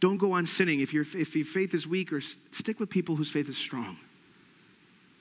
don't 0.00 0.16
go 0.16 0.32
on 0.32 0.46
sinning 0.46 0.80
if, 0.80 0.94
your 0.94 1.04
if 1.14 1.36
your 1.36 1.44
faith 1.44 1.74
is 1.74 1.86
weak 1.86 2.12
or 2.12 2.20
stick 2.20 2.80
with 2.80 2.88
people 2.88 3.16
whose 3.16 3.30
faith 3.30 3.48
is 3.48 3.56
strong 3.56 3.98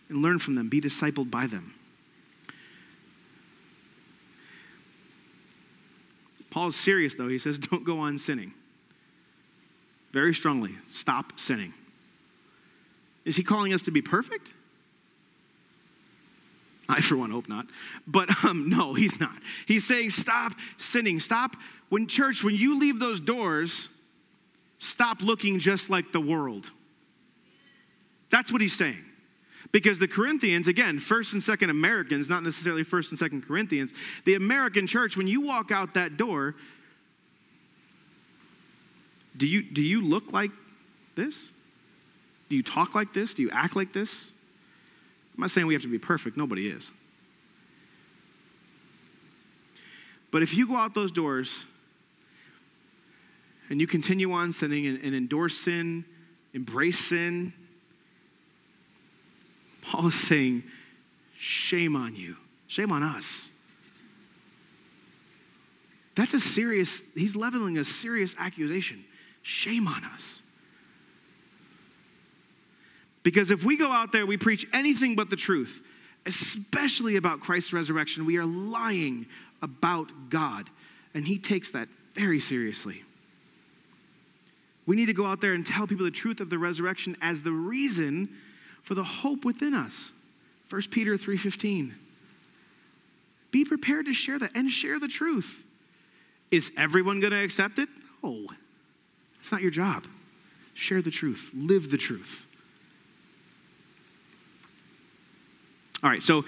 and 0.08 0.22
learn 0.22 0.40
from 0.40 0.56
them 0.56 0.70
be 0.70 0.80
discipled 0.80 1.30
by 1.30 1.46
them 1.48 1.74
Paul's 6.50 6.76
serious, 6.76 7.16
though. 7.16 7.28
He 7.28 7.38
says, 7.38 7.58
don't 7.60 7.84
go 7.84 8.00
on 8.00 8.18
sinning. 8.18 8.54
Very 10.12 10.34
strongly, 10.34 10.76
stop 10.92 11.40
sinning. 11.40 11.74
Is 13.26 13.36
he 13.36 13.44
calling 13.44 13.74
us 13.74 13.84
to 13.84 13.92
be 13.92 14.02
perfect? 14.02 14.54
I, 16.92 17.02
for 17.02 17.16
one, 17.16 17.30
hope 17.30 17.48
not. 17.48 17.68
But 18.08 18.44
um, 18.44 18.68
no, 18.68 18.96
he's 18.96 19.20
not. 19.20 19.38
He's 19.68 19.86
saying, 19.86 20.10
stop 20.10 20.54
sinning. 20.78 21.20
Stop. 21.20 21.56
When, 21.90 22.08
church, 22.08 22.44
when 22.44 22.56
you 22.56 22.80
leave 22.80 23.00
those 23.00 23.20
doors, 23.20 23.90
stop 24.80 25.22
looking 25.22 25.60
just 25.60 25.90
like 25.90 26.12
the 26.12 26.20
world. 26.20 26.72
That's 28.32 28.52
what 28.52 28.60
he's 28.60 28.76
saying. 28.76 29.06
Because 29.72 30.00
the 30.00 30.08
Corinthians, 30.08 30.68
again, 30.68 31.00
first 31.00 31.34
and 31.34 31.44
second 31.44 31.70
Americans, 31.70 32.28
not 32.28 32.42
necessarily 32.42 32.84
first 32.84 33.12
and 33.12 33.20
second 33.20 33.46
Corinthians, 33.48 33.94
the 34.26 34.34
American 34.34 34.88
church, 34.88 35.16
when 35.16 35.28
you 35.28 35.42
walk 35.42 35.72
out 35.72 35.94
that 35.94 36.18
door, 36.18 36.56
do 39.38 39.46
you, 39.46 39.62
do 39.62 39.82
you 39.82 40.02
look 40.02 40.34
like 40.34 40.52
this? 41.16 41.54
Do 42.50 42.56
you 42.56 42.64
talk 42.64 42.96
like 42.96 43.14
this? 43.14 43.36
Do 43.36 43.44
you 43.44 43.52
act 43.52 43.76
like 43.76 43.94
this? 43.94 44.32
I'm 45.40 45.44
not 45.44 45.52
saying 45.52 45.68
we 45.68 45.74
have 45.74 45.84
to 45.84 45.88
be 45.88 45.98
perfect, 45.98 46.36
nobody 46.36 46.68
is. 46.68 46.92
But 50.32 50.44
if 50.44 50.54
you 50.54 50.68
go 50.68 50.76
out 50.76 50.94
those 50.94 51.14
doors 51.14 51.66
and 53.70 53.80
you 53.80 53.88
continue 53.88 54.34
on 54.34 54.52
sinning 54.52 54.86
and, 54.86 55.02
and 55.02 55.16
endorse 55.16 55.56
sin, 55.56 56.04
embrace 56.54 57.00
sin, 57.00 57.54
Paul 59.82 60.08
is 60.10 60.16
saying, 60.16 60.64
shame 61.38 61.96
on 61.96 62.18
you, 62.18 62.36
shame 62.68 62.92
on 62.92 63.02
us. 63.02 63.50
That's 66.16 66.34
a 66.34 66.42
serious, 66.42 67.02
he's 67.16 67.38
leveling 67.38 67.78
a 67.78 67.86
serious 67.86 68.36
accusation. 68.38 69.06
Shame 69.42 69.88
on 69.88 70.04
us. 70.04 70.42
Because 73.30 73.52
if 73.52 73.64
we 73.64 73.78
go 73.78 73.92
out 73.92 74.12
there, 74.12 74.26
we 74.26 74.38
preach 74.38 74.66
anything 74.74 75.16
but 75.16 75.30
the 75.30 75.36
truth, 75.36 75.84
especially 76.26 77.16
about 77.16 77.42
Christ's 77.42 77.72
resurrection, 77.72 78.26
we 78.26 78.38
are 78.38 78.46
lying 78.46 79.28
about 79.62 80.12
God. 80.32 80.68
And 81.14 81.28
he 81.28 81.38
takes 81.38 81.70
that 81.70 81.90
very 82.16 82.40
seriously. 82.40 83.04
We 84.88 84.96
need 84.96 85.06
to 85.06 85.14
go 85.14 85.28
out 85.28 85.42
there 85.42 85.54
and 85.54 85.64
tell 85.64 85.86
people 85.86 86.06
the 86.06 86.10
truth 86.10 86.40
of 86.40 86.50
the 86.50 86.58
resurrection 86.58 87.18
as 87.22 87.44
the 87.44 87.52
reason 87.52 88.30
for 88.82 88.96
the 88.96 89.04
hope 89.04 89.46
within 89.46 89.76
us. 89.76 90.12
1 90.72 90.90
Peter 90.90 91.16
3:15. 91.16 91.94
Be 93.52 93.64
prepared 93.64 94.08
to 94.08 94.14
share 94.16 94.40
that 94.40 94.56
and 94.56 94.72
share 94.72 94.98
the 94.98 95.08
truth. 95.08 95.64
Is 96.50 96.72
everyone 96.76 97.20
going 97.20 97.34
to 97.34 97.44
accept 97.44 97.78
it? 97.78 97.90
No. 98.24 98.48
It's 99.40 99.52
not 99.52 99.62
your 99.62 99.70
job. 99.70 100.08
Share 100.74 101.04
the 101.04 101.12
truth. 101.12 101.52
Live 101.54 101.92
the 101.92 101.98
truth. 101.98 102.48
All 106.02 106.10
right, 106.10 106.24
so 106.24 106.46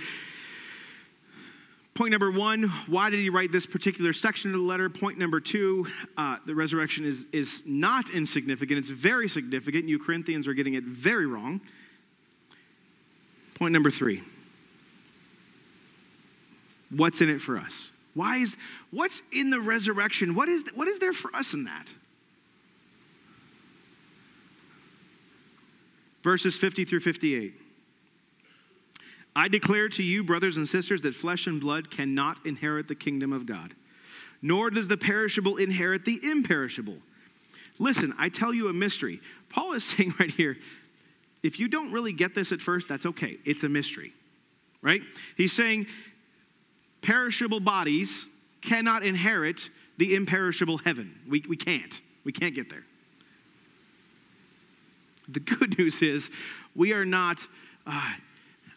point 1.94 2.12
number 2.12 2.32
one 2.32 2.64
why 2.88 3.10
did 3.10 3.20
he 3.20 3.30
write 3.30 3.52
this 3.52 3.66
particular 3.66 4.14
section 4.14 4.54
of 4.54 4.62
the 4.62 4.66
letter? 4.66 4.90
Point 4.90 5.18
number 5.18 5.42
two 5.42 5.88
uh, 6.18 6.38
the 6.46 6.56
resurrection 6.56 7.06
is, 7.06 7.26
is 7.34 7.62
not 7.66 8.10
insignificant, 8.12 8.80
it's 8.80 8.88
very 8.88 9.28
significant. 9.28 9.90
You 9.90 10.00
Corinthians 10.00 10.48
are 10.48 10.54
getting 10.54 10.76
it 10.76 10.86
very 10.86 11.26
wrong. 11.26 11.60
Point 13.56 13.74
number 13.74 13.92
three 13.92 14.24
what's 16.90 17.22
in 17.22 17.30
it 17.30 17.42
for 17.42 17.58
us? 17.58 17.90
Why 18.14 18.38
is 18.38 18.56
what's 18.92 19.22
in 19.32 19.50
the 19.50 19.60
resurrection? 19.60 20.34
What 20.34 20.48
is 20.48 20.64
what 20.76 20.88
is 20.88 21.00
there 21.00 21.14
for 21.14 21.34
us 21.36 21.54
in 21.54 21.66
that? 21.66 21.88
Verses 26.24 26.56
50 26.56 26.86
through 26.86 27.00
58. 27.00 27.54
I 29.36 29.48
declare 29.48 29.88
to 29.90 30.04
you, 30.04 30.24
brothers 30.24 30.58
and 30.58 30.68
sisters, 30.68 31.02
that 31.04 31.16
flesh 31.16 31.48
and 31.48 31.62
blood 31.62 31.90
cannot 31.90 32.46
inherit 32.46 32.88
the 32.88 32.96
kingdom 32.96 33.32
of 33.32 33.46
God, 33.46 33.74
nor 34.42 34.70
does 34.70 34.88
the 34.88 34.98
perishable 34.98 35.58
inherit 35.58 36.06
the 36.06 36.20
imperishable. 36.24 36.98
Listen, 37.80 38.14
I 38.20 38.30
tell 38.30 38.54
you 38.54 38.68
a 38.68 38.74
mystery. 38.74 39.22
Paul 39.50 39.74
is 39.74 39.84
saying 39.98 40.16
right 40.20 40.32
here 40.32 40.58
if 41.44 41.60
you 41.60 41.68
don't 41.68 41.92
really 41.92 42.14
get 42.14 42.36
this 42.36 42.52
at 42.52 42.62
first, 42.62 42.88
that's 42.88 43.06
okay. 43.06 43.38
It's 43.46 43.64
a 43.64 43.70
mystery, 43.70 44.14
right? 44.82 45.02
He's 45.36 45.54
saying 45.54 45.88
perishable 47.02 47.60
bodies 47.60 48.28
cannot 48.62 49.04
inherit 49.04 49.70
the 49.98 50.16
imperishable 50.16 50.78
heaven. 50.78 51.20
We, 51.28 51.44
we 51.50 51.58
can't. 51.58 52.00
We 52.24 52.32
can't 52.32 52.54
get 52.54 52.70
there. 52.70 52.84
The 55.30 55.40
good 55.40 55.78
news 55.80 56.02
is 56.02 56.30
we 56.76 56.94
are 56.94 57.06
not, 57.06 57.46
uh, 57.88 58.14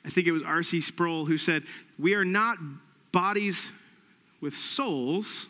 I 0.04 0.10
think 0.10 0.26
it 0.26 0.32
was 0.32 0.42
R.C. 0.42 0.80
Sproul 0.80 1.24
who 1.24 1.38
said, 1.38 1.62
we 1.98 2.14
are 2.14 2.24
not 2.24 2.58
bodies 3.12 3.72
with 4.40 4.54
souls, 4.54 5.48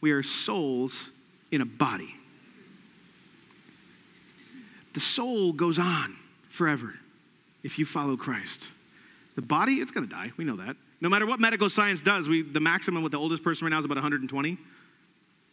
we 0.00 0.10
are 0.10 0.22
souls 0.22 1.10
in 1.52 1.60
a 1.60 1.66
body. 1.66 2.14
The 4.92 5.00
soul 5.00 5.52
goes 5.52 5.78
on 5.78 6.16
forever 6.48 6.94
if 7.62 7.78
you 7.78 7.84
follow 7.84 8.16
Christ. 8.16 8.68
The 9.36 9.42
body, 9.42 9.74
it's 9.74 9.92
going 9.92 10.08
to 10.08 10.12
die. 10.12 10.32
We 10.36 10.44
know 10.44 10.56
that. 10.56 10.76
No 11.00 11.08
matter 11.08 11.26
what 11.26 11.40
medical 11.40 11.70
science 11.70 12.00
does, 12.00 12.28
we, 12.28 12.42
the 12.42 12.60
maximum 12.60 13.02
with 13.02 13.12
the 13.12 13.18
oldest 13.18 13.42
person 13.44 13.64
right 13.64 13.70
now 13.70 13.78
is 13.78 13.84
about 13.84 13.96
120. 13.96 14.58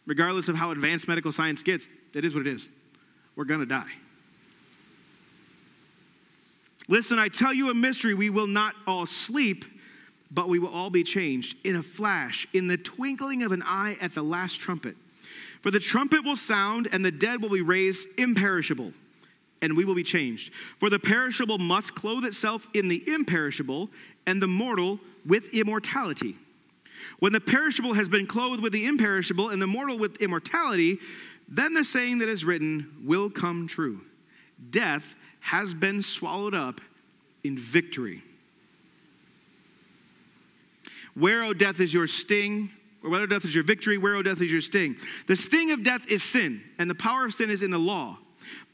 Regardless 0.06 0.48
of 0.48 0.56
how 0.56 0.70
advanced 0.72 1.06
medical 1.06 1.32
science 1.32 1.62
gets, 1.62 1.88
it 2.14 2.24
is 2.24 2.34
what 2.34 2.46
it 2.46 2.52
is. 2.52 2.68
We're 3.36 3.44
going 3.44 3.60
to 3.60 3.66
die. 3.66 3.92
Listen, 6.86 7.18
I 7.18 7.28
tell 7.28 7.52
you 7.52 7.70
a 7.70 7.74
mystery. 7.74 8.14
We 8.14 8.30
will 8.30 8.46
not 8.46 8.74
all 8.86 9.06
sleep, 9.06 9.64
but 10.30 10.48
we 10.48 10.58
will 10.58 10.72
all 10.72 10.90
be 10.90 11.02
changed 11.02 11.56
in 11.64 11.76
a 11.76 11.82
flash, 11.82 12.46
in 12.52 12.66
the 12.66 12.76
twinkling 12.76 13.42
of 13.42 13.52
an 13.52 13.62
eye 13.62 13.96
at 14.00 14.14
the 14.14 14.22
last 14.22 14.60
trumpet. 14.60 14.96
For 15.62 15.70
the 15.70 15.80
trumpet 15.80 16.24
will 16.24 16.36
sound, 16.36 16.88
and 16.92 17.04
the 17.04 17.10
dead 17.10 17.42
will 17.42 17.50
be 17.50 17.62
raised 17.62 18.08
imperishable, 18.16 18.92
and 19.60 19.76
we 19.76 19.84
will 19.84 19.94
be 19.94 20.04
changed. 20.04 20.52
For 20.78 20.88
the 20.88 20.98
perishable 20.98 21.58
must 21.58 21.94
clothe 21.94 22.24
itself 22.24 22.66
in 22.74 22.88
the 22.88 23.02
imperishable, 23.08 23.90
and 24.26 24.40
the 24.40 24.46
mortal 24.46 25.00
with 25.26 25.48
immortality. 25.48 26.36
When 27.18 27.32
the 27.32 27.40
perishable 27.40 27.94
has 27.94 28.08
been 28.08 28.26
clothed 28.26 28.62
with 28.62 28.72
the 28.72 28.86
imperishable, 28.86 29.50
and 29.50 29.60
the 29.60 29.66
mortal 29.66 29.98
with 29.98 30.22
immortality, 30.22 30.98
then 31.48 31.74
the 31.74 31.84
saying 31.84 32.18
that 32.18 32.28
is 32.28 32.44
written 32.44 32.94
will 33.04 33.30
come 33.30 33.66
true 33.66 34.00
Death 34.70 35.14
has 35.40 35.74
been 35.74 36.02
swallowed 36.02 36.54
up 36.54 36.80
in 37.44 37.58
victory. 37.58 38.22
Where, 41.14 41.42
O 41.42 41.52
death, 41.52 41.80
is 41.80 41.92
your 41.92 42.06
sting? 42.06 42.70
Or 43.02 43.10
where, 43.10 43.22
O 43.22 43.26
death, 43.26 43.44
is 43.44 43.54
your 43.54 43.64
victory? 43.64 43.98
Where, 43.98 44.14
O 44.14 44.22
death, 44.22 44.40
is 44.40 44.52
your 44.52 44.60
sting? 44.60 44.96
The 45.26 45.36
sting 45.36 45.70
of 45.70 45.82
death 45.82 46.02
is 46.08 46.22
sin, 46.22 46.62
and 46.78 46.88
the 46.88 46.94
power 46.94 47.26
of 47.26 47.34
sin 47.34 47.50
is 47.50 47.62
in 47.62 47.70
the 47.70 47.78
law. 47.78 48.18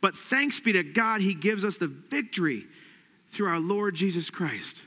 But 0.01 0.17
thanks 0.17 0.61
be 0.61 0.73
to 0.73 0.83
God, 0.83 1.21
He 1.21 1.35
gives 1.35 1.65
us 1.65 1.79
the 1.79 1.89
victory 1.89 2.67
through 3.33 3.49
our 3.49 3.61
Lord 3.61 3.95
Jesus 3.95 4.31
Christ. 4.31 4.83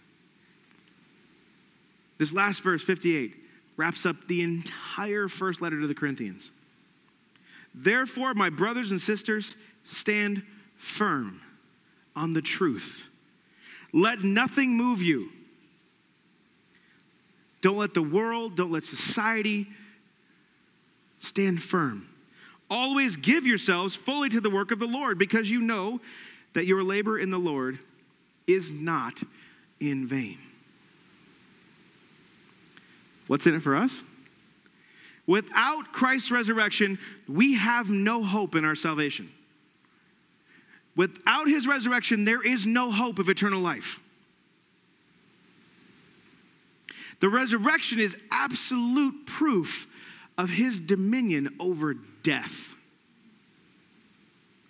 This 2.17 2.33
last 2.33 2.61
verse, 2.61 2.81
58, 2.81 3.35
wraps 3.75 4.05
up 4.05 4.15
the 4.27 4.41
entire 4.41 5.27
first 5.27 5.61
letter 5.61 5.79
to 5.79 5.87
the 5.87 5.95
Corinthians. 5.95 6.51
Therefore, 7.73 8.33
my 8.33 8.49
brothers 8.49 8.91
and 8.91 8.99
sisters, 8.99 9.55
stand 9.85 10.43
firm 10.77 11.41
on 12.17 12.34
the 12.34 12.41
truth. 12.41 13.06
Let 13.93 14.23
nothing 14.23 14.75
move 14.75 15.01
you. 15.01 15.30
Don't 17.62 17.77
let 17.77 17.93
the 17.93 18.01
world, 18.01 18.56
don't 18.56 18.71
let 18.71 18.84
society 18.84 19.67
stand 21.19 21.63
firm. 21.63 22.10
Always 22.69 23.15
give 23.15 23.45
yourselves 23.45 23.95
fully 23.95 24.30
to 24.30 24.41
the 24.41 24.49
work 24.49 24.71
of 24.71 24.80
the 24.80 24.88
Lord 24.88 25.17
because 25.17 25.49
you 25.49 25.62
know 25.62 26.01
that 26.53 26.65
your 26.65 26.84
labor 26.84 27.17
in 27.17 27.30
the 27.30 27.38
Lord 27.38 27.80
is 28.45 28.71
not 28.71 29.21
in 29.80 30.08
vain. 30.08 30.38
What's 33.27 33.45
in 33.45 33.56
it 33.56 33.62
for 33.62 33.75
us? 33.75 34.03
Without 35.25 35.91
Christ's 35.91 36.32
resurrection, 36.32 36.97
we 37.27 37.56
have 37.56 37.89
no 37.89 38.23
hope 38.23 38.56
in 38.56 38.63
our 38.65 38.75
salvation. 38.75 39.30
Without 40.97 41.47
his 41.47 41.67
resurrection, 41.67 42.25
there 42.25 42.45
is 42.45 42.65
no 42.65 42.91
hope 42.91 43.19
of 43.19 43.29
eternal 43.29 43.62
life. 43.62 43.99
The 47.19 47.29
resurrection 47.29 47.99
is 47.99 48.17
absolute 48.31 49.25
proof 49.25 49.88
of 50.38 50.49
his 50.49 50.79
dominion 50.79 51.55
over 51.60 51.93
death. 52.23 52.73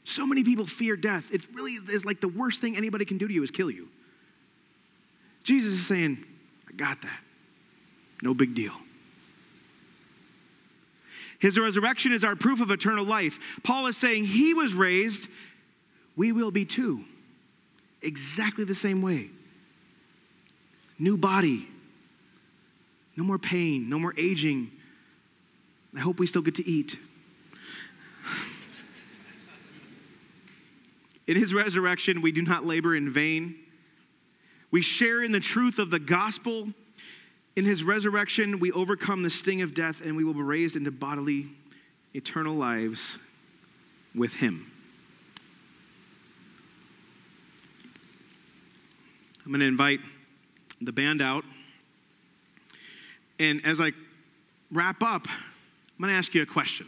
So 0.04 0.26
many 0.26 0.44
people 0.44 0.66
fear 0.66 0.96
death. 0.96 1.34
It 1.34 1.42
really 1.54 1.74
is 1.74 2.06
like 2.06 2.22
the 2.22 2.28
worst 2.28 2.62
thing 2.62 2.78
anybody 2.78 3.06
can 3.06 3.18
do 3.18 3.28
to 3.28 3.34
you 3.34 3.44
is 3.44 3.52
kill 3.52 3.72
you. 3.72 3.88
Jesus 5.44 5.74
is 5.74 5.88
saying, 5.88 6.24
I 6.68 6.74
got 6.74 7.02
that. 7.02 7.20
No 8.22 8.34
big 8.34 8.54
deal. 8.54 8.74
His 11.40 11.60
resurrection 11.60 12.12
is 12.14 12.24
our 12.24 12.36
proof 12.36 12.62
of 12.62 12.72
eternal 12.72 13.06
life. 13.06 13.40
Paul 13.64 13.88
is 13.88 13.96
saying 13.96 14.26
he 14.26 14.54
was 14.54 14.74
raised, 14.74 15.30
we 16.18 16.34
will 16.34 16.52
be 16.52 16.66
too. 16.66 17.06
Exactly 18.02 18.66
the 18.66 18.76
same 18.76 19.02
way. 19.02 19.30
New 21.00 21.16
body, 21.16 21.68
no 23.16 23.24
more 23.24 23.38
pain, 23.38 23.88
no 23.88 23.98
more 24.00 24.14
aging. 24.18 24.72
I 25.96 26.00
hope 26.00 26.20
we 26.20 26.28
still 26.28 26.42
get 26.42 26.56
to 26.56 26.68
eat. 26.68 26.98
In 31.28 31.38
his 31.38 31.54
resurrection, 31.54 32.22
we 32.22 32.32
do 32.32 32.42
not 32.42 32.66
labor 32.66 32.96
in 32.96 33.12
vain. 33.12 33.56
We 34.72 34.82
share 34.82 35.22
in 35.24 35.32
the 35.32 35.40
truth 35.40 35.78
of 35.78 35.90
the 35.90 36.00
gospel. 36.00 36.70
In 37.56 37.66
his 37.66 37.84
resurrection, 37.84 38.60
we 38.60 38.72
overcome 38.72 39.24
the 39.24 39.30
sting 39.30 39.62
of 39.62 39.74
death 39.74 40.02
and 40.02 40.16
we 40.16 40.24
will 40.24 40.34
be 40.34 40.42
raised 40.42 40.76
into 40.76 40.92
bodily, 40.92 41.48
eternal 42.14 42.56
lives 42.56 43.20
with 44.16 44.36
him. 44.36 44.72
I'm 49.48 49.54
going 49.54 49.62
to 49.62 49.68
invite 49.68 50.02
the 50.82 50.92
band 50.92 51.22
out. 51.22 51.46
And 53.40 53.66
as 53.66 53.80
I 53.80 53.94
wrap 54.74 55.02
up, 55.02 55.26
I'm 55.26 56.02
going 56.02 56.10
to 56.10 56.18
ask 56.18 56.36
you 56.36 56.42
a 56.42 56.46
question. 56.46 56.86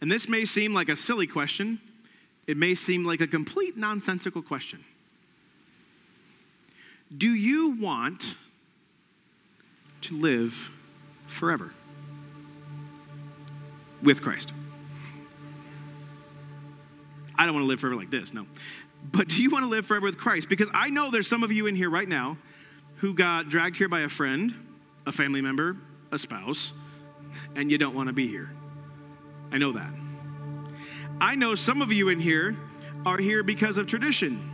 And 0.00 0.10
this 0.10 0.28
may 0.28 0.44
seem 0.44 0.74
like 0.74 0.88
a 0.88 0.96
silly 0.96 1.28
question, 1.28 1.80
it 2.48 2.56
may 2.56 2.74
seem 2.74 3.04
like 3.04 3.20
a 3.20 3.28
complete 3.28 3.76
nonsensical 3.76 4.42
question. 4.42 4.84
Do 7.16 7.32
you 7.32 7.76
want 7.80 8.34
to 10.00 10.16
live 10.16 10.68
forever 11.28 11.72
with 14.02 14.20
Christ? 14.20 14.50
I 17.38 17.46
don't 17.46 17.54
want 17.54 17.62
to 17.62 17.68
live 17.68 17.78
forever 17.78 17.94
like 17.94 18.10
this, 18.10 18.34
no. 18.34 18.46
But 19.10 19.28
do 19.28 19.42
you 19.42 19.50
want 19.50 19.64
to 19.64 19.68
live 19.68 19.86
forever 19.86 20.04
with 20.04 20.18
Christ? 20.18 20.48
Because 20.48 20.68
I 20.72 20.88
know 20.88 21.10
there's 21.10 21.28
some 21.28 21.42
of 21.42 21.52
you 21.52 21.66
in 21.66 21.74
here 21.74 21.90
right 21.90 22.08
now 22.08 22.38
who 22.96 23.14
got 23.14 23.48
dragged 23.48 23.76
here 23.76 23.88
by 23.88 24.00
a 24.00 24.08
friend, 24.08 24.54
a 25.06 25.12
family 25.12 25.40
member, 25.40 25.76
a 26.12 26.18
spouse, 26.18 26.72
and 27.56 27.70
you 27.70 27.78
don't 27.78 27.94
want 27.94 28.06
to 28.06 28.12
be 28.12 28.28
here. 28.28 28.50
I 29.50 29.58
know 29.58 29.72
that. 29.72 29.90
I 31.20 31.34
know 31.34 31.54
some 31.54 31.82
of 31.82 31.92
you 31.92 32.08
in 32.08 32.20
here 32.20 32.56
are 33.04 33.18
here 33.18 33.42
because 33.42 33.78
of 33.78 33.86
tradition. 33.86 34.50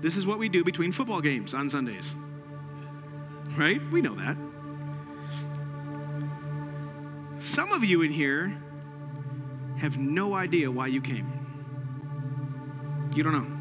This 0.00 0.16
is 0.16 0.26
what 0.26 0.38
we 0.38 0.48
do 0.48 0.64
between 0.64 0.90
football 0.92 1.20
games 1.20 1.54
on 1.54 1.70
Sundays. 1.70 2.14
Right? 3.56 3.80
We 3.90 4.02
know 4.02 4.14
that. 4.16 4.36
Some 7.40 7.72
of 7.72 7.84
you 7.84 8.02
in 8.02 8.12
here 8.12 8.56
have 9.78 9.98
no 9.98 10.34
idea 10.34 10.70
why 10.70 10.86
you 10.88 11.00
came. 11.00 11.26
You 13.14 13.22
don't 13.22 13.32
know. 13.32 13.51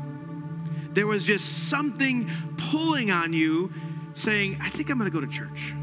There 0.94 1.08
was 1.08 1.24
just 1.24 1.70
something 1.70 2.30
pulling 2.58 3.12
on 3.12 3.34
you 3.34 3.72
saying, 4.14 4.60
I 4.62 4.70
think 4.70 4.90
I'm 4.90 4.98
going 4.98 5.10
to 5.10 5.14
go 5.14 5.26
to 5.26 5.32
church. 5.32 5.74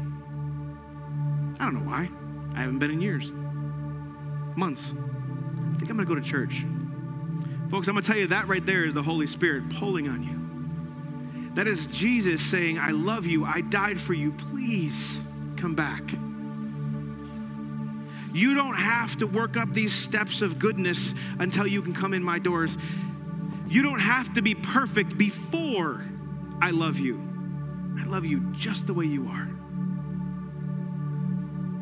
I 1.59 1.65
don't 1.65 1.73
know 1.73 1.89
why. 1.89 2.09
I 2.55 2.61
haven't 2.61 2.79
been 2.79 2.91
in 2.91 3.01
years, 3.01 3.31
months. 4.55 4.93
I 4.93 5.77
think 5.77 5.89
I'm 5.89 5.97
going 5.97 5.99
to 5.99 6.05
go 6.05 6.15
to 6.15 6.21
church. 6.21 6.65
Folks, 7.69 7.87
I'm 7.87 7.93
going 7.93 8.03
to 8.03 8.07
tell 8.07 8.17
you 8.17 8.27
that 8.27 8.47
right 8.47 8.65
there 8.65 8.85
is 8.85 8.93
the 8.93 9.03
Holy 9.03 9.27
Spirit 9.27 9.69
pulling 9.69 10.07
on 10.07 10.23
you. 10.23 11.55
That 11.55 11.67
is 11.67 11.87
Jesus 11.87 12.41
saying, 12.41 12.79
I 12.79 12.91
love 12.91 13.25
you. 13.25 13.45
I 13.45 13.61
died 13.61 13.99
for 13.99 14.13
you. 14.13 14.31
Please 14.31 15.21
come 15.57 15.75
back. 15.75 16.03
You 18.33 18.53
don't 18.53 18.75
have 18.75 19.17
to 19.17 19.25
work 19.25 19.57
up 19.57 19.73
these 19.73 19.93
steps 19.93 20.41
of 20.41 20.59
goodness 20.59 21.13
until 21.39 21.65
you 21.65 21.81
can 21.81 21.93
come 21.93 22.13
in 22.13 22.23
my 22.23 22.37
doors. 22.39 22.77
You 23.69 23.83
don't 23.83 23.99
have 23.99 24.33
to 24.33 24.41
be 24.41 24.55
perfect 24.55 25.17
before 25.17 26.03
I 26.59 26.71
love 26.71 26.97
you. 26.97 27.21
I 27.99 28.05
love 28.05 28.25
you 28.25 28.39
just 28.53 28.87
the 28.87 28.93
way 28.93 29.05
you 29.05 29.27
are. 29.27 29.47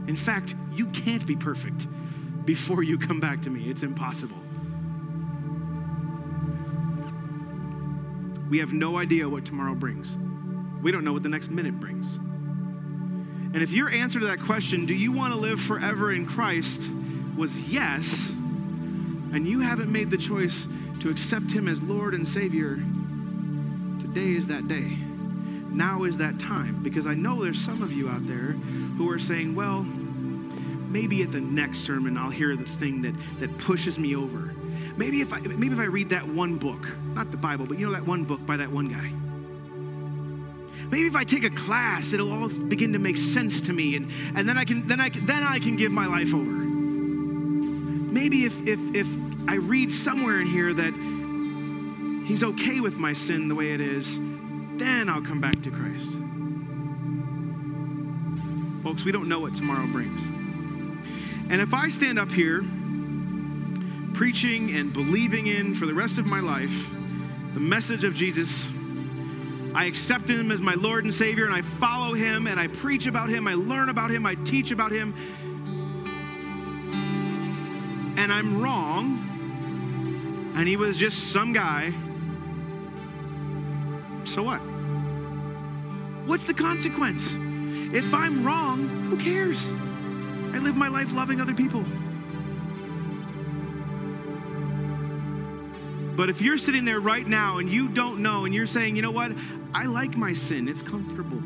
In 0.07 0.15
fact, 0.15 0.53
you 0.73 0.87
can't 0.87 1.25
be 1.25 1.35
perfect 1.35 1.87
before 2.45 2.83
you 2.83 2.97
come 2.97 3.19
back 3.19 3.41
to 3.43 3.49
me. 3.49 3.69
It's 3.69 3.83
impossible. 3.83 4.37
We 8.49 8.59
have 8.59 8.73
no 8.73 8.97
idea 8.97 9.27
what 9.27 9.45
tomorrow 9.45 9.75
brings. 9.75 10.17
We 10.81 10.91
don't 10.91 11.03
know 11.03 11.13
what 11.13 11.23
the 11.23 11.29
next 11.29 11.49
minute 11.49 11.79
brings. 11.79 12.17
And 13.53 13.63
if 13.63 13.71
your 13.71 13.89
answer 13.89 14.19
to 14.19 14.27
that 14.27 14.41
question, 14.41 14.85
do 14.85 14.93
you 14.93 15.11
want 15.11 15.33
to 15.33 15.39
live 15.39 15.59
forever 15.59 16.11
in 16.11 16.25
Christ, 16.25 16.89
was 17.35 17.63
yes, 17.63 18.29
and 18.29 19.47
you 19.47 19.59
haven't 19.59 19.91
made 19.91 20.09
the 20.09 20.17
choice 20.17 20.67
to 21.01 21.09
accept 21.09 21.51
Him 21.51 21.67
as 21.67 21.81
Lord 21.81 22.13
and 22.13 22.27
Savior, 22.27 22.75
today 23.99 24.35
is 24.35 24.47
that 24.47 24.67
day. 24.67 24.97
Now 25.69 26.03
is 26.03 26.17
that 26.17 26.39
time. 26.39 26.81
Because 26.81 27.05
I 27.05 27.13
know 27.13 27.43
there's 27.43 27.61
some 27.61 27.81
of 27.81 27.91
you 27.91 28.09
out 28.09 28.25
there 28.25 28.53
who 28.97 29.09
are 29.09 29.19
saying, 29.19 29.55
well, 29.55 29.83
maybe 29.83 31.21
at 31.21 31.31
the 31.31 31.39
next 31.39 31.79
sermon 31.79 32.17
I'll 32.17 32.29
hear 32.29 32.55
the 32.55 32.65
thing 32.65 33.01
that, 33.03 33.13
that 33.39 33.55
pushes 33.59 33.99
me 33.99 34.15
over. 34.15 34.53
Maybe 34.95 35.21
if 35.21 35.31
I 35.31 35.39
maybe 35.39 35.73
if 35.73 35.79
I 35.79 35.85
read 35.85 36.09
that 36.09 36.27
one 36.27 36.57
book, 36.57 36.87
not 37.13 37.29
the 37.29 37.37
Bible, 37.37 37.67
but 37.67 37.77
you 37.77 37.85
know 37.85 37.93
that 37.93 38.05
one 38.05 38.23
book 38.23 38.43
by 38.45 38.57
that 38.57 38.71
one 38.71 38.87
guy. 38.87 39.11
Maybe 40.89 41.05
if 41.05 41.15
I 41.15 41.23
take 41.23 41.43
a 41.43 41.49
class, 41.49 42.13
it'll 42.13 42.31
all 42.31 42.49
begin 42.49 42.93
to 42.93 42.99
make 42.99 43.17
sense 43.17 43.61
to 43.61 43.73
me, 43.73 43.95
and, 43.95 44.11
and 44.35 44.47
then 44.49 44.57
I 44.57 44.63
can 44.63 44.87
then 44.87 44.99
I 44.99 45.09
can, 45.09 45.25
then 45.25 45.43
I 45.43 45.59
can 45.59 45.75
give 45.77 45.91
my 45.91 46.07
life 46.07 46.33
over. 46.33 46.41
Maybe 48.09 48.45
if 48.45 48.59
if 48.65 48.79
if 48.95 49.07
I 49.47 49.55
read 49.55 49.91
somewhere 49.91 50.41
in 50.41 50.47
here 50.47 50.73
that 50.73 50.93
he's 52.27 52.43
okay 52.43 52.79
with 52.79 52.97
my 52.97 53.13
sin 53.13 53.47
the 53.47 53.55
way 53.55 53.71
it 53.71 53.81
is, 53.81 54.19
then 54.77 55.09
I'll 55.09 55.21
come 55.21 55.39
back 55.39 55.61
to 55.63 55.71
Christ. 55.71 56.17
Folks, 58.83 59.05
we 59.05 59.11
don't 59.11 59.27
know 59.27 59.39
what 59.39 59.55
tomorrow 59.55 59.87
brings. 59.87 60.21
And 61.49 61.61
if 61.61 61.73
I 61.73 61.89
stand 61.89 62.19
up 62.19 62.31
here 62.31 62.63
preaching 64.13 64.75
and 64.75 64.91
believing 64.91 65.47
in 65.47 65.75
for 65.75 65.85
the 65.85 65.93
rest 65.93 66.17
of 66.17 66.25
my 66.25 66.39
life 66.39 66.89
the 67.53 67.59
message 67.59 68.03
of 68.03 68.13
Jesus, 68.13 68.67
I 69.73 69.85
accept 69.85 70.29
him 70.29 70.51
as 70.51 70.59
my 70.59 70.73
Lord 70.73 71.05
and 71.05 71.13
Savior, 71.13 71.45
and 71.45 71.53
I 71.53 71.61
follow 71.79 72.13
him, 72.13 72.47
and 72.47 72.59
I 72.59 72.67
preach 72.67 73.07
about 73.07 73.29
him, 73.29 73.47
I 73.47 73.53
learn 73.53 73.89
about 73.89 74.11
him, 74.11 74.25
I 74.25 74.35
teach 74.35 74.71
about 74.71 74.91
him, 74.91 75.13
and 78.17 78.33
I'm 78.33 78.61
wrong, 78.61 79.36
and 80.57 80.67
he 80.67 80.75
was 80.75 80.97
just 80.97 81.31
some 81.31 81.53
guy, 81.53 81.93
so 84.25 84.41
what? 84.41 84.57
What's 86.27 86.45
the 86.45 86.53
consequence? 86.53 87.35
If 87.95 88.11
I'm 88.11 88.43
wrong, 88.43 88.87
who 89.07 89.17
cares? 89.17 89.69
I 89.69 90.57
live 90.57 90.75
my 90.75 90.87
life 90.87 91.13
loving 91.13 91.39
other 91.39 91.53
people. 91.53 91.85
But 96.15 96.31
if 96.31 96.41
you're 96.41 96.57
sitting 96.57 96.85
there 96.85 96.99
right 96.99 97.27
now 97.27 97.59
and 97.59 97.71
you 97.71 97.87
don't 97.87 98.23
know 98.23 98.45
and 98.45 98.53
you're 98.53 98.65
saying, 98.65 98.95
you 98.95 99.03
know 99.03 99.11
what, 99.11 99.33
I 99.75 99.85
like 99.85 100.17
my 100.17 100.33
sin, 100.33 100.67
it's 100.67 100.81
comfortable. 100.81 101.39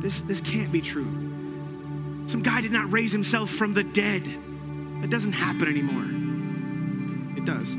This, 0.00 0.22
this 0.22 0.40
can't 0.40 0.70
be 0.70 0.80
true. 0.80 1.10
Some 2.28 2.42
guy 2.44 2.60
did 2.60 2.70
not 2.70 2.92
raise 2.92 3.10
himself 3.10 3.50
from 3.50 3.74
the 3.74 3.82
dead. 3.82 4.24
That 5.02 5.10
doesn't 5.10 5.32
happen 5.32 5.66
anymore. 5.66 6.19
It 7.40 7.46
does. 7.46 7.72
I 7.72 7.76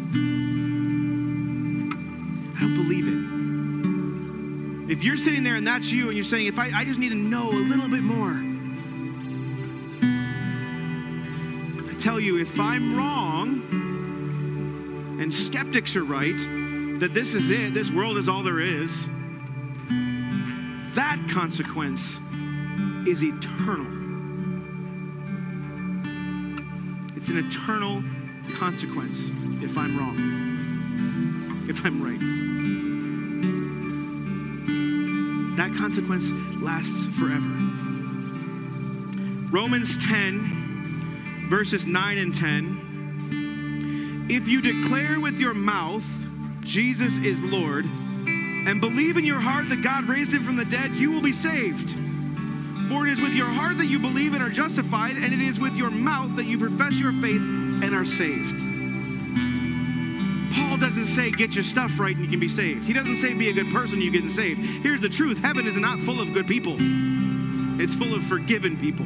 don't 2.62 2.74
believe 2.74 3.08
it. 3.08 4.92
If 4.92 5.04
you're 5.04 5.18
sitting 5.18 5.44
there 5.44 5.54
and 5.54 5.68
that's 5.68 5.92
you 5.92 6.08
and 6.08 6.18
you're 6.18 6.24
saying, 6.24 6.48
if 6.48 6.58
I, 6.58 6.72
I 6.74 6.84
just 6.84 6.98
need 7.00 7.10
to 7.10 7.16
know 7.16 7.52
a 7.52 7.54
little 7.54 7.88
bit 7.88 8.02
more, 8.02 8.34
I 11.92 11.94
tell 12.00 12.20
you, 12.20 12.40
if 12.40 12.60
I'm 12.60 12.98
wrong, 12.98 13.62
and 15.22 15.32
skeptics 15.32 15.96
are 15.96 16.06
right 16.06 16.36
that 17.00 17.14
this 17.14 17.36
is 17.36 17.52
it, 17.52 17.76
this 17.76 17.92
world 17.92 18.18
is 18.18 18.28
all 18.28 18.42
there 18.42 18.62
is, 18.62 19.08
that 20.96 21.24
consequence 21.30 22.20
is 23.08 23.24
eternal. 23.24 23.86
It's 27.16 27.30
an 27.30 27.38
eternal 27.38 28.04
consequence 28.58 29.32
if 29.64 29.78
I'm 29.78 29.98
wrong, 29.98 31.66
if 31.70 31.84
I'm 31.86 32.02
right. 32.02 32.20
That 35.58 35.78
consequence 35.78 36.30
lasts 36.62 37.06
forever. 37.20 37.48
Romans 39.52 39.98
10, 39.98 41.48
verses 41.50 41.86
9 41.86 42.18
and 42.18 42.34
10 42.34 42.92
if 44.32 44.48
you 44.48 44.62
declare 44.62 45.20
with 45.20 45.40
your 45.40 45.54
mouth 45.54 46.06
Jesus 46.62 47.18
is 47.18 47.42
Lord 47.42 47.84
and 47.84 48.80
believe 48.80 49.18
in 49.18 49.26
your 49.26 49.42
heart 49.42 49.68
that 49.68 49.82
God 49.82 50.06
raised 50.06 50.32
him 50.32 50.44
from 50.44 50.56
the 50.56 50.64
dead, 50.64 50.92
you 50.94 51.12
will 51.12 51.22
be 51.22 51.34
saved. 51.34 51.92
For 52.88 53.06
it 53.06 53.12
is 53.12 53.20
with 53.20 53.34
your 53.34 53.50
heart 53.50 53.78
that 53.80 53.88
you 53.88 54.00
believe 54.00 54.34
and 54.34 54.42
are 54.42 54.50
justified, 54.50 55.18
and 55.18 55.34
it 55.34 55.42
is 55.42 55.60
with 55.60 55.76
your 55.76 55.90
mouth 55.90 56.38
that 56.38 56.46
you 56.46 56.58
profess 56.58 56.94
your 56.94 57.12
faith 57.14 57.42
and 57.82 57.96
are 57.96 58.06
saved. 58.06 58.56
Paul 60.54 60.78
doesn't 60.78 61.08
say 61.08 61.32
get 61.32 61.54
your 61.54 61.64
stuff 61.64 62.00
right 62.00 62.16
and 62.16 62.24
you 62.24 62.30
can 62.30 62.40
be 62.40 62.50
saved. 62.50 62.84
He 62.84 62.94
doesn't 62.94 63.18
say 63.18 63.34
be 63.34 63.50
a 63.50 63.54
good 63.54 63.72
person 63.72 63.96
and 63.96 64.04
you 64.04 64.12
get 64.12 64.30
saved. 64.32 64.60
Here's 64.60 65.02
the 65.02 65.10
truth 65.10 65.38
heaven 65.40 65.66
is 65.66 65.78
not 65.78 66.00
full 66.02 66.20
of 66.20 66.34
good 66.34 66.48
people, 66.48 66.76
it's 67.82 67.96
full 67.96 68.14
of 68.14 68.24
forgiven 68.26 68.78
people. 68.78 69.06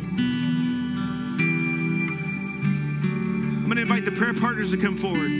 I'm 3.65 3.65
going 3.65 3.77
to 3.77 3.81
invite 3.81 4.05
the 4.05 4.11
prayer 4.11 4.33
partners 4.33 4.71
to 4.71 4.77
come 4.77 4.95
forward. 4.95 5.31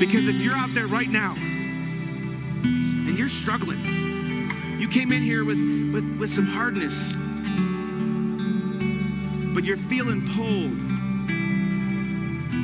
Because 0.00 0.28
if 0.28 0.36
you're 0.36 0.56
out 0.56 0.74
there 0.74 0.88
right 0.88 1.08
now 1.08 1.34
and 1.36 3.16
you're 3.16 3.28
struggling, 3.28 3.78
you 4.78 4.88
came 4.88 5.12
in 5.12 5.22
here 5.22 5.44
with, 5.44 5.58
with, 5.92 6.18
with 6.18 6.30
some 6.30 6.46
hardness, 6.46 6.94
but 9.54 9.64
you're 9.64 9.76
feeling 9.88 10.28
pulled 10.34 10.85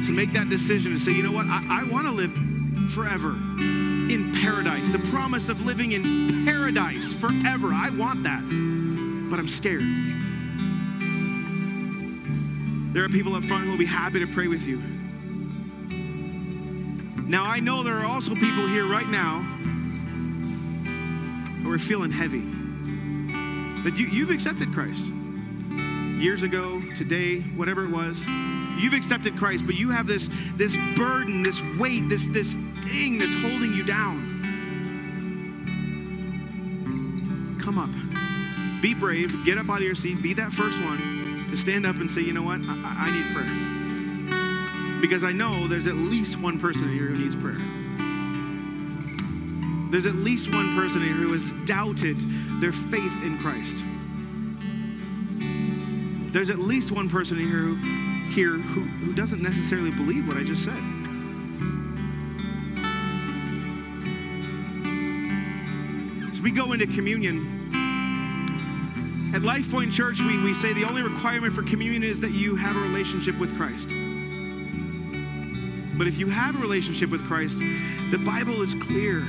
to 0.07 0.13
make 0.13 0.33
that 0.33 0.49
decision 0.49 0.93
and 0.93 1.01
say, 1.01 1.13
you 1.13 1.23
know 1.23 1.33
what, 1.33 1.47
I, 1.47 1.81
I 1.81 1.85
want 1.85 2.07
to 2.07 2.13
live 2.13 2.33
forever 2.93 3.31
in 3.31 4.33
paradise. 4.43 4.89
The 4.89 4.99
promise 5.11 5.49
of 5.49 5.65
living 5.65 5.93
in 5.93 6.45
paradise 6.45 7.15
forever. 7.15 7.73
I 7.73 7.91
want 7.91 8.25
that, 8.25 8.43
but 9.31 9.39
I'm 9.39 9.49
scared. 9.49 9.83
There 12.95 13.05
are 13.05 13.09
people 13.09 13.35
up 13.35 13.45
front 13.45 13.65
who 13.65 13.71
will 13.71 13.79
be 13.79 13.87
happy 13.87 14.21
to 14.21 14.27
pray 14.27 14.49
with 14.49 14.63
you. 14.63 14.79
Now, 17.27 17.45
I 17.45 17.61
know 17.61 17.83
there 17.83 17.99
are 17.99 18.05
also 18.05 18.35
people 18.35 18.69
here 18.69 18.87
right 18.87 19.09
now 19.09 19.41
who 21.63 21.73
are 21.73 21.79
feeling 21.79 22.11
heavy. 22.11 22.43
But 23.83 23.97
you, 23.99 24.07
you've 24.09 24.31
accepted 24.31 24.75
Christ. 24.75 25.05
Years 26.21 26.43
ago, 26.43 26.83
today, 26.95 27.41
whatever 27.41 27.85
it 27.85 27.91
was, 27.91 28.23
you've 28.79 28.95
accepted 28.95 29.37
Christ, 29.37 29.65
but 29.67 29.75
you 29.75 29.91
have 29.91 30.07
this, 30.07 30.29
this 30.57 30.77
burden, 30.97 31.43
this 31.43 31.61
weight, 31.79 32.09
this, 32.09 32.27
this 32.29 32.55
thing 32.85 33.19
that's 33.19 33.35
holding 33.35 33.75
you 33.75 33.85
down. 33.85 34.31
Come 37.63 37.79
up. 37.79 37.91
Be 38.83 38.95
brave. 38.95 39.45
Get 39.45 39.59
up 39.59 39.71
out 39.71 39.77
of 39.77 39.83
your 39.83 39.95
seat. 39.95 40.21
Be 40.21 40.35
that 40.35 40.53
first 40.53 40.81
one 40.81 41.47
to 41.51 41.57
stand 41.57 41.87
up 41.87 41.97
and 41.97 42.11
say, 42.11 42.21
you 42.23 42.33
know 42.33 42.43
what, 42.43 42.61
I, 42.61 43.07
I 43.07 43.11
need 43.11 43.33
prayer. 43.35 45.01
Because 45.01 45.23
I 45.23 45.33
know 45.33 45.69
there's 45.69 45.87
at 45.87 45.95
least 45.95 46.41
one 46.41 46.59
person 46.59 46.93
here 46.93 47.07
who 47.07 47.19
needs 47.19 47.37
prayer. 47.37 47.61
There's 49.91 50.07
at 50.07 50.15
least 50.15 50.51
one 50.51 50.75
person 50.75 51.03
here 51.03 51.13
who 51.13 51.33
has 51.35 51.53
doubted 51.67 52.17
their 52.63 52.73
faith 52.73 53.23
in 53.23 53.39
Christ. 53.39 53.77
There's 56.33 56.49
at 56.49 56.59
least 56.59 56.91
one 56.91 57.11
person 57.11 57.37
here 57.37 57.49
who, 57.49 57.77
here 58.33 58.57
who, 58.57 58.81
who 58.81 59.13
doesn't 59.13 59.43
necessarily 59.43 59.91
believe 59.91 60.27
what 60.27 60.39
I 60.39 60.43
just 60.43 60.65
said. 60.65 60.73
As 66.31 66.41
we 66.41 66.51
go 66.51 66.73
into 66.73 66.87
communion, 66.87 67.61
at 69.35 69.43
Life 69.43 69.71
Point 69.71 69.93
Church, 69.93 70.19
we, 70.21 70.43
we 70.43 70.55
say 70.55 70.73
the 70.73 70.85
only 70.85 71.03
requirement 71.03 71.53
for 71.53 71.63
communion 71.63 72.03
is 72.03 72.21
that 72.21 72.33
you 72.33 72.57
have 72.57 72.75
a 72.75 72.81
relationship 72.81 73.39
with 73.39 73.55
Christ. 73.57 73.89
But 75.99 76.07
if 76.07 76.17
you 76.17 76.29
have 76.29 76.57
a 76.57 76.59
relationship 76.59 77.11
with 77.11 77.27
Christ, 77.27 77.59
the 77.59 78.19
Bible 78.25 78.63
is 78.63 78.75
clear. 78.75 79.21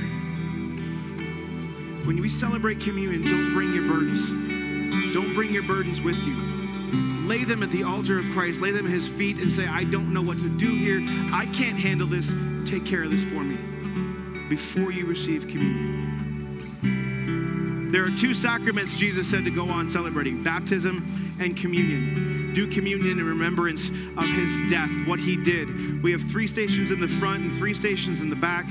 When 2.04 2.20
we 2.20 2.30
celebrate 2.30 2.80
communion, 2.80 3.22
don't 3.22 3.52
bring 3.52 3.74
your 3.74 3.86
burdens. 3.86 4.28
Don't 5.14 5.34
bring 5.34 5.52
your 5.52 5.62
burdens 5.62 6.00
with 6.00 6.16
you. 6.22 6.53
Lay 7.24 7.44
them 7.44 7.62
at 7.62 7.70
the 7.70 7.82
altar 7.82 8.18
of 8.18 8.24
Christ, 8.32 8.60
lay 8.60 8.70
them 8.70 8.86
at 8.86 8.92
his 8.92 9.08
feet, 9.08 9.38
and 9.38 9.50
say, 9.50 9.66
I 9.66 9.84
don't 9.84 10.12
know 10.12 10.22
what 10.22 10.38
to 10.38 10.48
do 10.58 10.74
here. 10.76 11.00
I 11.32 11.46
can't 11.54 11.78
handle 11.78 12.06
this. 12.06 12.34
Take 12.68 12.84
care 12.84 13.02
of 13.04 13.10
this 13.10 13.22
for 13.24 13.42
me 13.42 13.56
before 14.48 14.92
you 14.92 15.06
receive 15.06 15.48
communion. 15.48 16.04
There 17.90 18.04
are 18.04 18.10
two 18.10 18.34
sacraments 18.34 18.94
Jesus 18.94 19.30
said 19.30 19.44
to 19.44 19.50
go 19.50 19.70
on 19.70 19.88
celebrating 19.88 20.42
baptism 20.42 21.36
and 21.40 21.56
communion. 21.56 22.52
Do 22.52 22.70
communion 22.70 23.18
in 23.18 23.24
remembrance 23.24 23.88
of 23.88 24.24
his 24.24 24.62
death, 24.70 24.90
what 25.06 25.18
he 25.18 25.36
did. 25.36 26.02
We 26.02 26.12
have 26.12 26.22
three 26.22 26.46
stations 26.46 26.90
in 26.90 27.00
the 27.00 27.08
front 27.08 27.42
and 27.44 27.56
three 27.58 27.72
stations 27.72 28.20
in 28.20 28.30
the 28.30 28.36
back. 28.36 28.66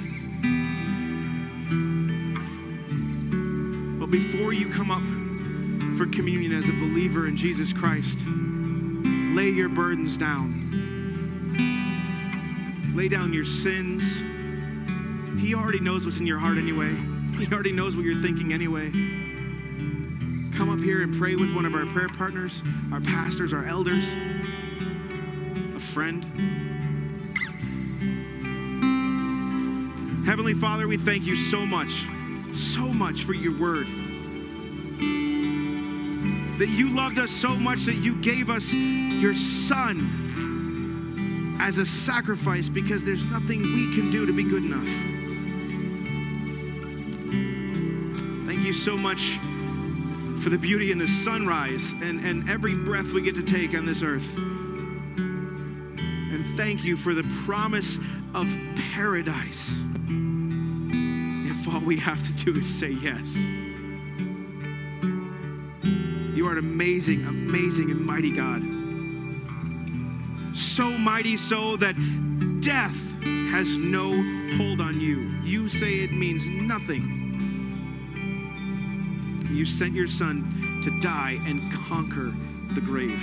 But 4.00 4.12
before 4.12 4.54
you 4.54 4.70
come 4.70 4.92
up 4.92 5.02
for 6.04 6.10
communion 6.10 6.52
as 6.52 6.68
a 6.68 6.72
believer 6.74 7.28
in 7.28 7.38
Jesus 7.38 7.72
Christ, 7.72 8.20
lay 8.26 9.50
your 9.50 9.70
burdens 9.70 10.18
down. 10.18 10.60
Lay 12.94 13.08
down 13.08 13.32
your 13.32 13.46
sins. 13.46 14.22
He 15.42 15.56
already 15.56 15.80
knows 15.80 16.06
what's 16.06 16.18
in 16.18 16.28
your 16.28 16.40
heart 16.40 16.58
anyway. 16.58 16.94
He 17.34 17.52
already 17.52 17.72
knows 17.72 17.96
what 17.96 18.06
you're 18.06 18.22
thinking 18.22 18.54
anyway. 18.54 18.92
Come 20.56 20.70
up 20.70 20.80
here 20.80 21.02
and 21.02 21.18
pray 21.18 21.36
with 21.36 21.52
one 21.56 21.66
of 21.66 21.74
our 21.74 21.88
prayer 21.88 22.10
partners, 22.10 22.62
our 22.92 23.02
pastors, 23.02 23.54
our 23.54 23.66
elders, 23.66 24.06
a 25.76 25.80
friend. 25.80 26.24
Heavenly 30.28 30.54
Father, 30.54 30.88
we 30.88 30.98
thank 30.98 31.24
you 31.24 31.36
so 31.36 31.66
much, 31.66 32.06
so 32.54 32.82
much 32.82 33.24
for 33.24 33.34
your 33.34 33.58
word. 33.58 33.88
That 36.60 36.70
you 36.70 36.90
loved 36.90 37.20
us 37.20 37.32
so 37.32 37.50
much 37.50 37.86
that 37.86 37.96
you 37.96 38.22
gave 38.22 38.50
us 38.50 38.74
your 38.74 39.34
Son 39.34 41.58
as 41.60 41.78
a 41.78 41.86
sacrifice 41.86 42.70
because 42.70 43.04
there's 43.04 43.26
nothing 43.26 43.62
we 43.62 43.96
can 43.96 44.12
do 44.12 44.26
to 44.26 44.34
be 44.34 44.44
good 44.44 44.64
enough. 44.64 44.88
Thank 48.48 48.66
you 48.66 48.74
so 48.74 48.98
much 48.98 49.40
for 50.44 50.50
the 50.50 50.58
beauty 50.58 50.92
in 50.92 50.98
the 50.98 51.08
sunrise 51.08 51.94
and, 51.94 52.20
and 52.26 52.50
every 52.50 52.76
breath 52.76 53.08
we 53.08 53.22
get 53.22 53.36
to 53.36 53.44
take 53.44 53.74
on 53.74 53.86
this 53.86 54.04
earth. 54.04 54.28
And 54.38 56.46
thank 56.58 56.84
you 56.84 56.98
for 56.98 57.14
the 57.14 57.24
promise 57.46 57.98
of 58.34 58.54
paradise 58.92 59.84
if 61.50 61.74
all 61.74 61.80
we 61.80 61.98
have 61.98 62.22
to 62.28 62.34
do 62.44 62.60
is 62.60 62.68
say 62.68 62.90
yes. 62.90 63.38
An 66.54 66.60
amazing, 66.60 67.26
amazing, 67.26 67.90
and 67.90 68.00
mighty 68.00 68.30
God. 68.30 68.62
So 70.56 70.92
mighty, 70.92 71.36
so 71.36 71.78
that 71.78 71.96
death 72.62 72.96
has 73.50 73.76
no 73.76 74.12
hold 74.56 74.80
on 74.80 75.02
you. 75.02 75.32
You 75.44 75.68
say 75.68 76.02
it 76.02 76.12
means 76.12 76.46
nothing. 76.46 77.22
You 79.52 79.66
sent 79.66 79.96
your 79.96 80.06
son 80.06 80.82
to 80.84 80.92
die 81.02 81.40
and 81.44 81.74
conquer 81.74 82.32
the 82.76 82.82
grave. 82.82 83.20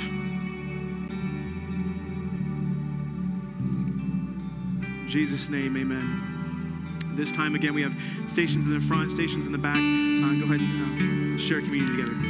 In 4.88 5.06
Jesus' 5.08 5.48
name, 5.48 5.76
amen. 5.76 7.12
This 7.14 7.30
time 7.30 7.54
again, 7.54 7.74
we 7.74 7.82
have 7.82 7.94
stations 8.26 8.64
in 8.64 8.74
the 8.74 8.80
front, 8.80 9.12
stations 9.12 9.46
in 9.46 9.52
the 9.52 9.58
back. 9.58 9.76
Uh, 9.76 10.34
go 10.34 10.46
ahead 10.52 10.60
and 10.60 11.36
uh, 11.36 11.38
share 11.40 11.60
communion 11.60 11.96
together. 11.96 12.29